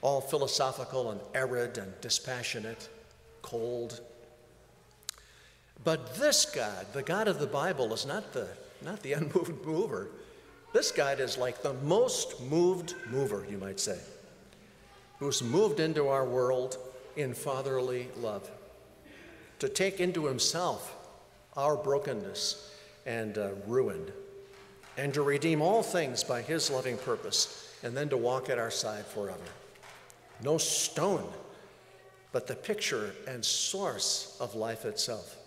all 0.01 0.19
philosophical 0.19 1.11
and 1.11 1.21
arid 1.35 1.77
and 1.77 1.93
dispassionate, 2.01 2.89
cold. 3.43 4.01
But 5.83 6.15
this 6.15 6.43
God, 6.45 6.87
the 6.91 7.03
God 7.03 7.27
of 7.27 7.37
the 7.37 7.45
Bible, 7.45 7.93
is 7.93 8.03
not 8.07 8.33
the 8.33 8.47
not 8.83 9.03
the 9.03 9.13
unmoved 9.19 9.63
mover. 9.63 10.07
This 10.73 10.91
God 10.91 11.19
is 11.19 11.37
like 11.37 11.61
the 11.61 11.75
most 11.75 12.41
moved 12.41 12.95
mover, 13.11 13.45
you 13.47 13.59
might 13.59 13.79
say, 13.79 13.99
who's 15.19 15.43
moved 15.43 15.79
into 15.79 16.07
our 16.07 16.25
world 16.25 16.79
in 17.17 17.33
fatherly 17.33 18.07
love 18.19 18.49
to 19.59 19.67
take 19.67 19.99
into 19.99 20.27
himself 20.27 20.95
our 21.55 21.75
brokenness 21.75 22.71
and 23.05 23.37
uh, 23.37 23.49
ruin, 23.65 24.11
and 24.97 25.13
to 25.13 25.21
redeem 25.21 25.61
all 25.61 25.81
things 25.81 26.23
by 26.23 26.41
his 26.41 26.69
loving 26.69 26.97
purpose, 26.97 27.75
and 27.83 27.95
then 27.95 28.09
to 28.09 28.17
walk 28.17 28.49
at 28.49 28.59
our 28.59 28.69
side 28.69 29.05
forever. 29.05 29.39
No 30.43 30.57
stone, 30.57 31.27
but 32.31 32.45
the 32.45 32.55
picture 32.55 33.15
and 33.27 33.43
source 33.43 34.37
of 34.39 34.55
life 34.55 34.85
itself. 34.85 35.37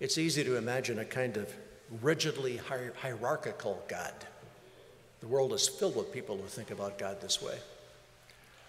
It's 0.00 0.18
easy 0.18 0.42
to 0.44 0.56
imagine 0.56 0.98
a 0.98 1.04
kind 1.04 1.36
of 1.36 1.52
rigidly 2.02 2.56
hier- 2.68 2.94
hierarchical 3.00 3.82
God. 3.86 4.14
The 5.20 5.28
world 5.28 5.52
is 5.52 5.68
filled 5.68 5.96
with 5.96 6.12
people 6.12 6.36
who 6.36 6.48
think 6.48 6.70
about 6.70 6.98
God 6.98 7.20
this 7.20 7.40
way. 7.40 7.58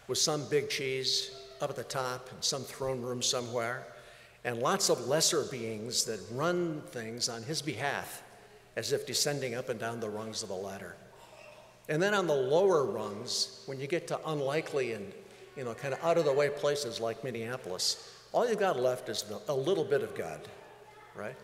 With 0.07 0.17
some 0.17 0.47
big 0.49 0.69
cheese 0.69 1.31
up 1.61 1.69
at 1.69 1.75
the 1.75 1.83
top 1.83 2.29
in 2.31 2.41
some 2.41 2.63
throne 2.63 3.01
room 3.01 3.21
somewhere, 3.21 3.87
and 4.43 4.59
lots 4.59 4.89
of 4.89 5.07
lesser 5.07 5.43
beings 5.43 6.03
that 6.05 6.19
run 6.31 6.81
things 6.87 7.29
on 7.29 7.41
his 7.43 7.61
behalf 7.61 8.21
as 8.75 8.91
if 8.91 9.07
descending 9.07 9.55
up 9.55 9.69
and 9.69 9.79
down 9.79 9.99
the 9.99 10.09
rungs 10.09 10.43
of 10.43 10.49
a 10.49 10.53
ladder. 10.53 10.95
And 11.89 12.01
then 12.01 12.13
on 12.13 12.27
the 12.27 12.35
lower 12.35 12.85
rungs, 12.85 13.63
when 13.65 13.79
you 13.79 13.87
get 13.87 14.07
to 14.07 14.19
unlikely 14.27 14.93
and 14.93 15.11
you 15.55 15.63
know, 15.63 15.73
kind 15.73 15.93
of 15.93 16.03
out 16.03 16.17
of 16.17 16.25
the 16.25 16.33
way 16.33 16.49
places 16.49 16.99
like 16.99 17.23
Minneapolis, 17.23 18.11
all 18.33 18.47
you've 18.47 18.59
got 18.59 18.77
left 18.77 19.07
is 19.07 19.23
a 19.47 19.55
little 19.55 19.85
bit 19.85 20.01
of 20.03 20.13
God 20.15 20.41
right? 21.15 21.35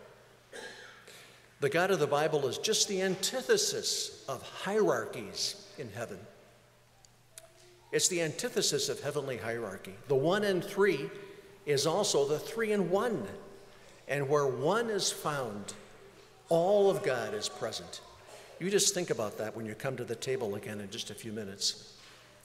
The 1.60 1.68
God 1.68 1.90
of 1.90 1.98
the 1.98 2.06
Bible 2.06 2.46
is 2.46 2.58
just 2.58 2.88
the 2.88 3.02
antithesis 3.02 4.24
of 4.28 4.42
hierarchies 4.42 5.66
in 5.78 5.88
heaven. 5.90 6.18
It's 7.92 8.08
the 8.08 8.22
antithesis 8.22 8.88
of 8.88 9.00
heavenly 9.00 9.36
hierarchy. 9.36 9.94
The 10.08 10.14
one 10.14 10.44
and 10.44 10.64
three 10.64 11.10
is 11.66 11.86
also 11.86 12.26
the 12.26 12.38
three 12.38 12.72
and 12.72 12.90
one. 12.90 13.26
And 14.08 14.28
where 14.28 14.46
one 14.46 14.90
is 14.90 15.12
found, 15.12 15.74
all 16.48 16.90
of 16.90 17.02
God 17.02 17.34
is 17.34 17.48
present. 17.48 18.00
You 18.58 18.70
just 18.70 18.94
think 18.94 19.10
about 19.10 19.38
that 19.38 19.54
when 19.54 19.66
you 19.66 19.74
come 19.74 19.96
to 19.96 20.04
the 20.04 20.14
table 20.14 20.54
again 20.54 20.80
in 20.80 20.90
just 20.90 21.10
a 21.10 21.14
few 21.14 21.32
minutes 21.32 21.94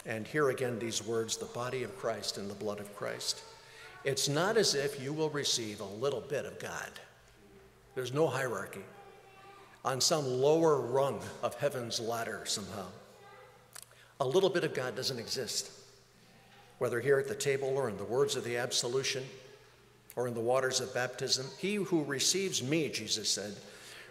and 0.05 0.27
hear 0.27 0.49
again 0.49 0.79
these 0.79 1.05
words 1.05 1.37
the 1.37 1.45
body 1.45 1.83
of 1.83 1.97
Christ 1.97 2.37
and 2.37 2.49
the 2.49 2.55
blood 2.55 2.79
of 2.79 2.95
Christ. 2.95 3.41
It's 4.03 4.29
not 4.29 4.57
as 4.57 4.75
if 4.75 5.01
you 5.01 5.13
will 5.13 5.29
receive 5.29 5.79
a 5.79 5.85
little 5.85 6.21
bit 6.21 6.45
of 6.45 6.59
God. 6.59 6.91
There's 7.95 8.13
no 8.13 8.27
hierarchy. 8.27 8.83
On 9.83 9.99
some 10.01 10.25
lower 10.25 10.79
rung 10.79 11.21
of 11.41 11.55
heaven's 11.55 11.99
ladder, 11.99 12.41
somehow. 12.45 12.87
A 14.19 14.25
little 14.25 14.49
bit 14.49 14.63
of 14.63 14.73
God 14.73 14.95
doesn't 14.95 15.19
exist. 15.19 15.71
Whether 16.79 16.99
here 16.99 17.19
at 17.19 17.27
the 17.27 17.35
table 17.35 17.69
or 17.69 17.89
in 17.89 17.97
the 17.97 18.03
words 18.03 18.35
of 18.35 18.43
the 18.43 18.57
absolution 18.57 19.23
or 20.15 20.27
in 20.27 20.33
the 20.33 20.39
waters 20.39 20.79
of 20.79 20.93
baptism, 20.93 21.45
he 21.57 21.75
who 21.75 22.03
receives 22.03 22.63
me, 22.63 22.89
Jesus 22.89 23.29
said, 23.29 23.55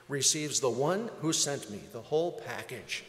receives 0.08 0.60
the 0.60 0.70
one 0.70 1.10
who 1.20 1.32
sent 1.32 1.70
me, 1.70 1.80
the 1.92 2.00
whole 2.00 2.32
package. 2.46 3.04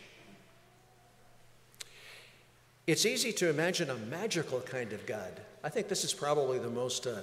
It's 2.88 3.06
easy 3.06 3.34
to 3.34 3.50
imagine 3.50 3.90
a 3.90 3.96
magical 3.96 4.62
kind 4.62 4.94
of 4.94 5.06
God. 5.06 5.42
I 5.64 5.70
think 5.70 5.90
this 5.90 6.04
is 6.04 6.14
probably 6.14 6.58
the 6.58 6.70
most 6.70 7.06
uh, 7.06 7.22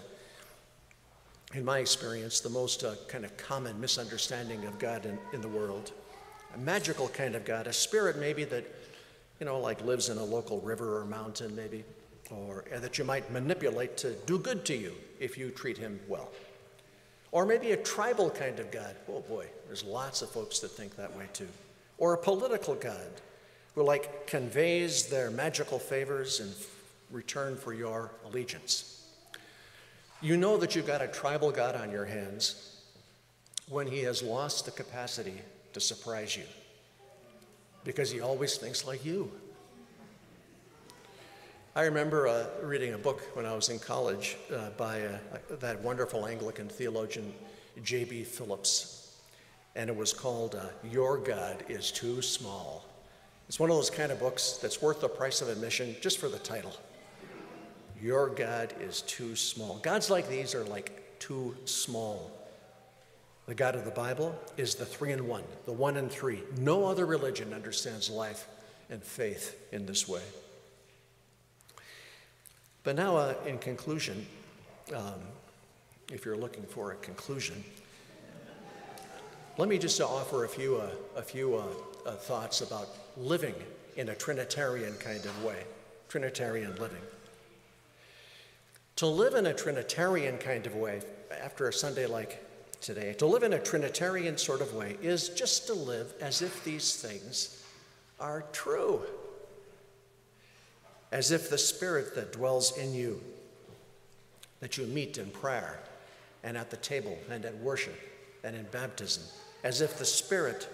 in 1.55 1.65
my 1.65 1.79
experience, 1.79 2.41
the 2.41 2.51
most 2.51 2.83
uh, 2.83 2.95
kind 3.09 3.25
of 3.25 3.37
common 3.37 3.81
misunderstanding 3.81 4.65
of 4.67 4.79
God 4.79 5.07
in, 5.07 5.19
in 5.33 5.41
the 5.41 5.49
world. 5.49 5.93
A 6.55 6.59
magical 6.59 7.09
kind 7.09 7.35
of 7.35 7.45
God, 7.45 7.67
a 7.67 7.73
spirit 7.73 8.19
maybe 8.19 8.45
that, 8.45 8.65
you 9.41 9.47
know, 9.47 9.59
like 9.59 9.85
lives 9.85 10.09
in 10.09 10.19
a 10.19 10.25
local 10.25 10.61
river 10.61 10.99
or 10.99 11.05
mountain, 11.05 11.55
maybe, 11.55 11.85
or 12.31 12.65
uh, 12.75 12.79
that 12.79 12.99
you 12.99 13.05
might 13.05 13.31
manipulate 13.31 13.97
to 13.99 14.13
do 14.27 14.39
good 14.39 14.65
to 14.67 14.77
you 14.77 14.93
if 15.21 15.37
you 15.37 15.51
treat 15.51 15.79
him 15.79 16.01
well. 16.09 16.31
Or 17.33 17.45
maybe 17.45 17.73
a 17.73 17.77
tribal 17.77 18.31
kind 18.31 18.59
of 18.61 18.71
God. 18.71 18.95
Oh 19.09 19.21
boy, 19.21 19.47
there's 19.67 19.85
lots 19.85 20.23
of 20.23 20.31
folks 20.31 20.61
that 20.61 20.69
think 20.69 20.97
that 20.97 21.17
way 21.17 21.27
too. 21.33 21.49
Or 21.99 22.15
a 22.15 22.19
political 22.19 22.75
God 22.75 23.21
who, 23.75 23.83
like, 23.83 24.27
conveys 24.27 25.07
their 25.07 25.31
magical 25.31 25.79
favors 25.79 26.41
in 26.41 26.49
return 27.11 27.57
for 27.57 27.73
your 27.73 28.13
allegiance. 28.25 29.09
You 30.21 30.37
know 30.37 30.57
that 30.59 30.75
you've 30.75 30.87
got 30.87 31.03
a 31.03 31.09
tribal 31.09 31.51
God 31.51 31.75
on 31.75 31.91
your 31.91 32.05
hands 32.05 32.81
when 33.69 33.87
he 33.87 34.03
has 34.05 34.23
lost 34.23 34.65
the 34.65 34.71
capacity 34.71 35.41
to 35.73 35.81
surprise 35.81 36.37
you. 36.37 36.45
Because 37.85 38.11
he 38.11 38.21
always 38.21 38.57
thinks 38.57 38.87
like 38.87 39.05
you. 39.05 39.31
I 41.77 41.83
remember 41.83 42.29
uh, 42.29 42.47
reading 42.63 42.95
a 42.95 42.99
book 42.99 43.21
when 43.35 43.45
I 43.45 43.55
was 43.55 43.69
in 43.69 43.79
college 43.79 44.37
uh, 44.55 44.71
by 44.77 45.03
uh, 45.03 45.19
that 45.61 45.81
wonderful 45.83 46.27
Anglican 46.27 46.69
theologian 46.69 47.35
J.B. 47.83 48.25
Phillips, 48.25 49.17
and 49.75 49.91
it 49.91 49.97
was 49.97 50.13
called 50.13 50.55
uh, 50.55 50.67
Your 50.89 51.19
God 51.19 51.65
is 51.69 51.91
Too 51.91 52.23
Small. 52.23 52.85
It's 53.49 53.59
one 53.59 53.71
of 53.71 53.77
those 53.77 53.91
kind 53.91 54.13
of 54.13 54.21
books 54.21 54.59
that's 54.63 54.81
worth 54.81 55.01
the 55.01 55.09
price 55.09 55.43
of 55.43 55.49
admission 55.49 55.97
just 56.01 56.19
for 56.19 56.29
the 56.29 56.39
title. 56.39 56.73
Your 58.01 58.29
God 58.29 58.73
is 58.81 59.03
too 59.03 59.35
small. 59.35 59.79
Gods 59.79 60.11
like 60.11 60.29
these 60.29 60.55
are 60.55 60.65
like 60.65 61.19
too 61.19 61.57
small. 61.65 62.31
The 63.47 63.55
God 63.55 63.75
of 63.75 63.85
the 63.85 63.91
Bible 63.91 64.35
is 64.57 64.75
the 64.75 64.87
three 64.87 65.13
in 65.13 65.29
one, 65.29 65.45
the 65.67 65.73
one 65.73 65.97
in 65.97 66.09
three. 66.09 66.41
No 66.59 66.87
other 66.87 67.05
religion 67.05 67.53
understands 67.53 68.09
life 68.09 68.49
and 68.89 69.03
faith 69.03 69.61
in 69.71 69.85
this 69.85 70.09
way. 70.09 70.23
But 72.85 72.97
now, 72.97 73.17
uh, 73.17 73.35
in 73.47 73.59
conclusion, 73.59 74.27
um, 74.95 75.21
if 76.13 76.25
you're 76.25 76.37
looking 76.37 76.65
for 76.65 76.93
a 76.93 76.97
conclusion, 76.97 77.65
let 79.57 79.69
me 79.69 79.79
just 79.79 80.01
offer 80.01 80.45
a 80.45 80.49
few, 80.49 80.77
uh, 80.77 80.91
a 81.17 81.23
few 81.23 81.57
uh, 81.57 81.65
uh, 82.07 82.13
thoughts 82.13 82.61
about 82.61 82.89
living 83.17 83.55
in 83.97 84.11
a 84.11 84.15
Trinitarian 84.15 84.95
kind 84.95 85.25
of 85.25 85.45
way, 85.45 85.65
Trinitarian 86.09 86.75
living. 86.77 87.03
To 88.97 89.07
live 89.07 89.35
in 89.35 89.47
a 89.47 89.55
Trinitarian 89.55 90.39
kind 90.39 90.67
of 90.67 90.77
way, 90.77 91.01
after 91.43 91.69
a 91.69 91.73
Sunday 91.73 92.07
like 92.07 92.44
today, 92.85 93.15
to 93.15 93.27
live 93.27 93.43
in 93.43 93.55
a 93.55 93.59
Trinitarian 93.59 94.37
sort 94.37 94.61
of 94.61 94.75
way 94.75 94.99
is 95.01 95.31
just 95.31 95.67
to 95.67 95.75
live 95.75 96.13
as 96.21 96.43
if 96.43 96.63
these 96.65 96.97
things 96.97 97.65
are 98.21 98.45
true. 98.53 99.01
As 101.11 101.31
if 101.31 101.49
the 101.49 101.59
Spirit 101.59 102.15
that 102.15 102.35
dwells 102.35 102.77
in 102.77 102.93
you, 102.93 103.21
that 104.61 104.77
you 104.77 104.87
meet 104.87 105.17
in 105.17 105.31
prayer 105.31 105.81
and 106.43 106.59
at 106.59 106.71
the 106.71 106.77
table 106.77 107.17
and 107.31 107.47
at 107.47 107.57
worship 107.59 107.99
and 108.45 108.55
in 108.55 108.65
baptism, 108.65 109.23
as 109.63 109.81
if 109.81 109.99
the 109.99 110.05
Spirit 110.05 110.69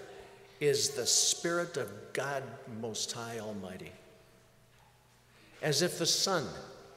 is 0.58 0.90
the 0.90 1.06
Spirit 1.06 1.76
of 1.76 1.90
God 2.12 2.42
Most 2.80 3.12
High 3.12 3.38
Almighty. 3.38 3.92
As 5.62 5.80
if 5.80 5.98
the 5.98 6.06
Son, 6.06 6.44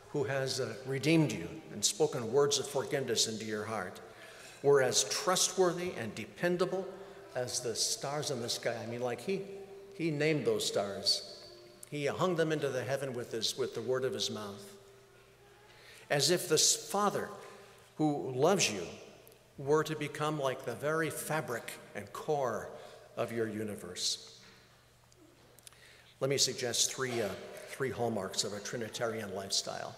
who 0.10 0.24
has 0.24 0.60
uh, 0.60 0.74
redeemed 0.88 1.32
you 1.32 1.48
and 1.72 1.86
spoken 1.86 2.34
words 2.34 2.58
of 2.58 2.68
forgiveness 2.68 3.28
into 3.28 3.46
your 3.46 3.66
heart, 3.66 4.00
were 4.64 4.82
as 4.82 5.04
trustworthy 5.04 5.92
and 6.00 6.16
dependable 6.16 6.88
as 7.36 7.60
the 7.60 7.76
stars 7.76 8.32
in 8.32 8.42
the 8.42 8.50
sky. 8.50 8.76
I 8.82 8.86
mean, 8.88 9.02
like 9.02 9.22
he, 9.22 9.42
he 9.94 10.10
named 10.10 10.46
those 10.46 10.66
stars. 10.66 11.42
He 11.92 12.08
hung 12.08 12.36
them 12.36 12.52
into 12.52 12.70
the 12.70 12.84
heaven 12.84 13.14
with, 13.14 13.32
his, 13.32 13.56
with 13.58 13.76
the 13.76 13.82
word 13.82 14.06
of 14.06 14.14
his 14.14 14.32
mouth. 14.32 14.64
As 16.10 16.32
if 16.32 16.50
this 16.50 16.90
Father 16.90 17.30
who 17.98 18.32
loves 18.32 18.72
you 18.72 18.84
were 19.58 19.84
to 19.84 19.96
become 19.96 20.40
like 20.40 20.66
the 20.66 20.76
very 20.76 21.10
fabric 21.10 21.74
and 21.96 22.12
core 22.14 22.70
of 23.18 23.32
your 23.32 23.48
universe. 23.48 24.40
Let 26.20 26.30
me 26.30 26.38
suggest 26.38 26.94
three, 26.94 27.22
uh, 27.22 27.30
three 27.68 27.92
hallmarks 27.92 28.44
of 28.44 28.54
a 28.54 28.60
Trinitarian 28.60 29.36
lifestyle. 29.36 29.96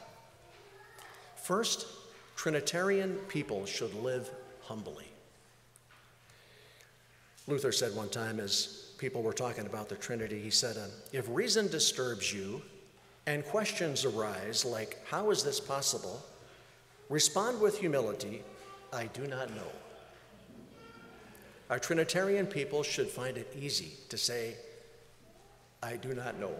First, 1.35 1.85
Trinitarian 2.35 3.15
people 3.29 3.65
should 3.65 3.93
live 3.93 4.29
humbly. 4.65 5.05
Luther 7.47 7.71
said 7.71 7.95
one 7.95 8.09
time, 8.09 8.39
as 8.39 8.91
people 8.97 9.21
were 9.21 9.33
talking 9.33 9.65
about 9.65 9.89
the 9.89 9.95
Trinity, 9.95 10.39
he 10.39 10.49
said, 10.49 10.77
uh, 10.77 10.87
If 11.11 11.27
reason 11.29 11.67
disturbs 11.67 12.33
you 12.33 12.61
and 13.27 13.45
questions 13.45 14.03
arise, 14.05 14.65
like, 14.65 14.99
How 15.07 15.29
is 15.31 15.43
this 15.43 15.59
possible? 15.59 16.23
respond 17.07 17.61
with 17.61 17.77
humility, 17.77 18.41
I 18.91 19.05
do 19.07 19.27
not 19.27 19.53
know. 19.55 19.67
Our 21.69 21.77
Trinitarian 21.77 22.47
people 22.47 22.81
should 22.81 23.07
find 23.07 23.37
it 23.37 23.55
easy 23.59 23.91
to 24.09 24.17
say, 24.17 24.55
I 25.83 25.97
do 25.97 26.15
not 26.15 26.39
know. 26.39 26.53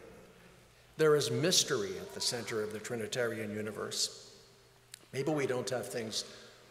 there 0.96 1.14
is 1.14 1.30
mystery 1.30 1.98
at 2.00 2.14
the 2.14 2.20
center 2.20 2.62
of 2.62 2.72
the 2.72 2.78
Trinitarian 2.78 3.54
universe. 3.54 4.30
Maybe 5.12 5.30
we 5.30 5.46
don't 5.46 5.68
have 5.70 5.88
things 5.88 6.24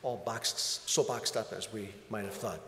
all 0.04 0.18
boxed, 0.26 0.90
so 0.90 1.04
boxed 1.04 1.36
up 1.36 1.54
as 1.54 1.72
we 1.72 1.90
might 2.10 2.26
have 2.26 2.34
thought. 2.34 2.60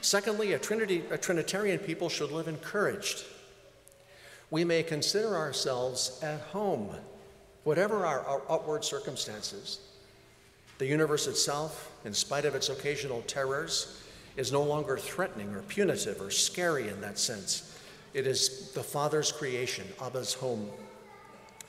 Secondly, 0.00 0.52
a, 0.52 0.58
Trinity, 0.58 1.02
a 1.10 1.16
Trinitarian 1.16 1.78
people 1.78 2.08
should 2.08 2.30
live 2.30 2.46
encouraged. 2.46 3.24
We 4.50 4.62
may 4.64 4.82
consider 4.82 5.34
ourselves 5.34 6.20
at 6.22 6.40
home, 6.40 6.90
whatever 7.64 8.04
our, 8.04 8.20
our 8.20 8.42
outward 8.50 8.84
circumstances. 8.84 9.80
The 10.78 10.86
universe 10.86 11.26
itself, 11.26 11.90
in 12.04 12.12
spite 12.12 12.44
of 12.44 12.54
its 12.54 12.68
occasional 12.68 13.22
terrors, 13.22 14.02
is 14.36 14.52
no 14.52 14.62
longer 14.62 14.98
threatening 14.98 15.54
or 15.54 15.62
punitive 15.62 16.20
or 16.20 16.30
scary 16.30 16.88
in 16.88 17.00
that 17.00 17.18
sense. 17.18 17.78
It 18.12 18.26
is 18.26 18.72
the 18.72 18.82
Father's 18.82 19.32
creation, 19.32 19.86
Abba's 20.00 20.34
home, 20.34 20.68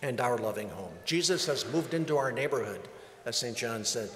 and 0.02 0.20
our 0.20 0.38
loving 0.38 0.70
home. 0.70 0.92
Jesus 1.06 1.46
has 1.46 1.66
moved 1.72 1.94
into 1.94 2.18
our 2.18 2.32
neighborhood, 2.32 2.82
as 3.26 3.38
St. 3.38 3.56
John 3.56 3.86
said, 3.86 4.10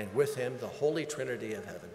and 0.00 0.12
with 0.14 0.34
him 0.34 0.56
the 0.60 0.66
Holy 0.66 1.04
Trinity 1.04 1.52
of 1.52 1.66
heaven. 1.66 1.90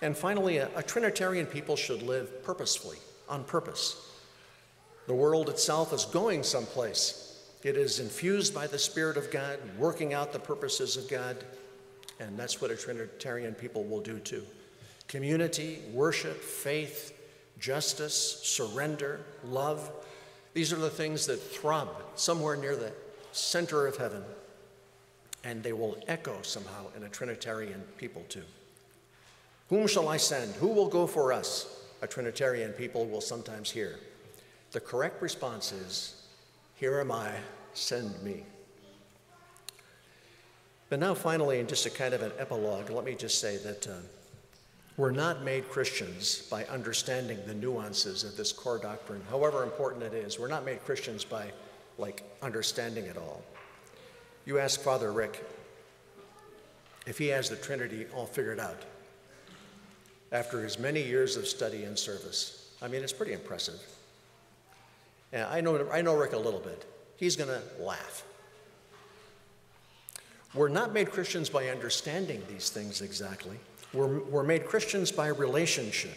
And 0.00 0.16
finally, 0.16 0.58
a, 0.58 0.68
a 0.76 0.82
Trinitarian 0.82 1.46
people 1.46 1.74
should 1.74 2.02
live 2.02 2.44
purposefully, 2.44 2.98
on 3.28 3.42
purpose. 3.42 4.08
The 5.08 5.14
world 5.14 5.48
itself 5.48 5.92
is 5.92 6.04
going 6.04 6.44
someplace. 6.44 7.44
It 7.64 7.76
is 7.76 7.98
infused 7.98 8.54
by 8.54 8.68
the 8.68 8.78
Spirit 8.78 9.16
of 9.16 9.32
God, 9.32 9.58
working 9.76 10.14
out 10.14 10.32
the 10.32 10.38
purposes 10.38 10.96
of 10.96 11.08
God, 11.08 11.44
and 12.20 12.38
that's 12.38 12.60
what 12.60 12.70
a 12.70 12.76
Trinitarian 12.76 13.54
people 13.54 13.82
will 13.82 14.00
do 14.00 14.20
too. 14.20 14.44
Community, 15.08 15.80
worship, 15.92 16.40
faith, 16.40 17.18
justice, 17.58 18.14
surrender, 18.42 19.20
love. 19.44 19.90
These 20.54 20.72
are 20.72 20.76
the 20.76 20.90
things 20.90 21.26
that 21.26 21.40
throb 21.40 21.88
somewhere 22.14 22.56
near 22.56 22.76
the 22.76 22.92
center 23.32 23.88
of 23.88 23.96
heaven, 23.96 24.22
and 25.44 25.62
they 25.62 25.72
will 25.72 25.96
echo 26.06 26.40
somehow 26.42 26.86
in 26.96 27.02
a 27.04 27.08
Trinitarian 27.08 27.82
people 27.96 28.24
too. 28.28 28.44
Whom 29.68 29.86
shall 29.86 30.08
I 30.08 30.18
send? 30.18 30.54
Who 30.56 30.68
will 30.68 30.88
go 30.88 31.06
for 31.06 31.32
us? 31.32 31.80
A 32.02 32.06
Trinitarian 32.06 32.72
people 32.72 33.06
will 33.06 33.20
sometimes 33.20 33.70
hear. 33.70 33.98
The 34.72 34.80
correct 34.80 35.22
response 35.22 35.72
is, 35.72 36.26
here 36.76 37.00
am 37.00 37.12
I, 37.12 37.30
send 37.74 38.22
me. 38.22 38.44
But 40.88 40.98
now, 40.98 41.14
finally, 41.14 41.58
in 41.58 41.66
just 41.66 41.86
a 41.86 41.90
kind 41.90 42.12
of 42.12 42.22
an 42.22 42.32
epilogue, 42.38 42.90
let 42.90 43.04
me 43.04 43.14
just 43.14 43.40
say 43.40 43.56
that 43.58 43.86
uh, 43.86 43.92
we're 44.98 45.10
not 45.10 45.42
made 45.42 45.70
Christians 45.70 46.42
by 46.50 46.64
understanding 46.66 47.38
the 47.46 47.54
nuances 47.54 48.24
of 48.24 48.36
this 48.36 48.52
core 48.52 48.78
doctrine, 48.78 49.22
however 49.30 49.62
important 49.62 50.02
it 50.02 50.12
is. 50.12 50.38
We're 50.38 50.48
not 50.48 50.66
made 50.66 50.84
Christians 50.84 51.24
by, 51.24 51.50
like, 51.96 52.22
understanding 52.42 53.06
it 53.06 53.16
all. 53.16 53.42
You 54.44 54.58
ask 54.58 54.80
Father 54.80 55.12
Rick 55.12 55.44
if 57.06 57.18
he 57.18 57.28
has 57.28 57.48
the 57.48 57.56
Trinity 57.56 58.06
all 58.14 58.26
figured 58.26 58.60
out 58.60 58.82
after 60.32 60.62
his 60.62 60.78
many 60.78 61.02
years 61.02 61.36
of 61.36 61.46
study 61.46 61.84
and 61.84 61.98
service. 61.98 62.70
I 62.80 62.88
mean, 62.88 63.02
it's 63.02 63.12
pretty 63.12 63.32
impressive. 63.32 63.80
And 65.32 65.44
I 65.44 65.60
know, 65.60 65.88
I 65.92 66.02
know 66.02 66.16
Rick 66.16 66.32
a 66.32 66.38
little 66.38 66.60
bit. 66.60 66.84
He's 67.16 67.36
going 67.36 67.50
to 67.50 67.62
laugh. 67.82 68.24
We're 70.54 70.68
not 70.68 70.92
made 70.92 71.10
Christians 71.10 71.48
by 71.48 71.68
understanding 71.68 72.42
these 72.48 72.68
things 72.68 73.00
exactly. 73.00 73.56
We're, 73.94 74.20
we're 74.20 74.42
made 74.42 74.66
Christians 74.66 75.12
by 75.12 75.28
relationship 75.28 76.16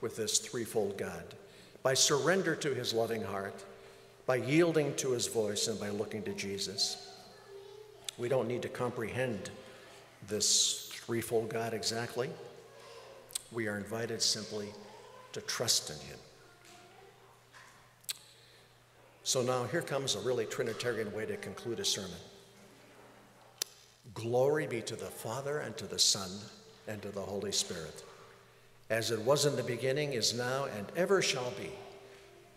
with 0.00 0.16
this 0.16 0.38
threefold 0.38 0.96
God, 0.96 1.34
by 1.82 1.94
surrender 1.94 2.56
to 2.56 2.74
his 2.74 2.94
loving 2.94 3.22
heart, 3.22 3.64
by 4.26 4.36
yielding 4.36 4.94
to 4.96 5.10
his 5.10 5.26
voice, 5.26 5.68
and 5.68 5.78
by 5.78 5.90
looking 5.90 6.22
to 6.24 6.32
Jesus. 6.32 7.09
We 8.20 8.28
don't 8.28 8.46
need 8.46 8.60
to 8.62 8.68
comprehend 8.68 9.48
this 10.28 10.90
threefold 10.92 11.48
God 11.48 11.72
exactly. 11.72 12.28
We 13.50 13.66
are 13.66 13.78
invited 13.78 14.20
simply 14.20 14.68
to 15.32 15.40
trust 15.40 15.88
in 15.88 15.96
him. 16.06 16.18
So 19.24 19.40
now 19.40 19.64
here 19.64 19.80
comes 19.80 20.16
a 20.16 20.20
really 20.20 20.44
Trinitarian 20.44 21.10
way 21.14 21.24
to 21.24 21.38
conclude 21.38 21.80
a 21.80 21.84
sermon. 21.84 22.10
Glory 24.12 24.66
be 24.66 24.82
to 24.82 24.96
the 24.96 25.06
Father 25.06 25.60
and 25.60 25.74
to 25.78 25.86
the 25.86 25.98
Son 25.98 26.30
and 26.88 27.00
to 27.00 27.08
the 27.08 27.22
Holy 27.22 27.52
Spirit, 27.52 28.02
as 28.90 29.10
it 29.10 29.20
was 29.20 29.46
in 29.46 29.56
the 29.56 29.62
beginning, 29.62 30.12
is 30.12 30.34
now, 30.34 30.66
and 30.76 30.86
ever 30.94 31.22
shall 31.22 31.52
be, 31.52 31.70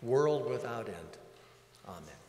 world 0.02 0.50
without 0.50 0.88
end. 0.88 1.18
Amen. 1.88 2.23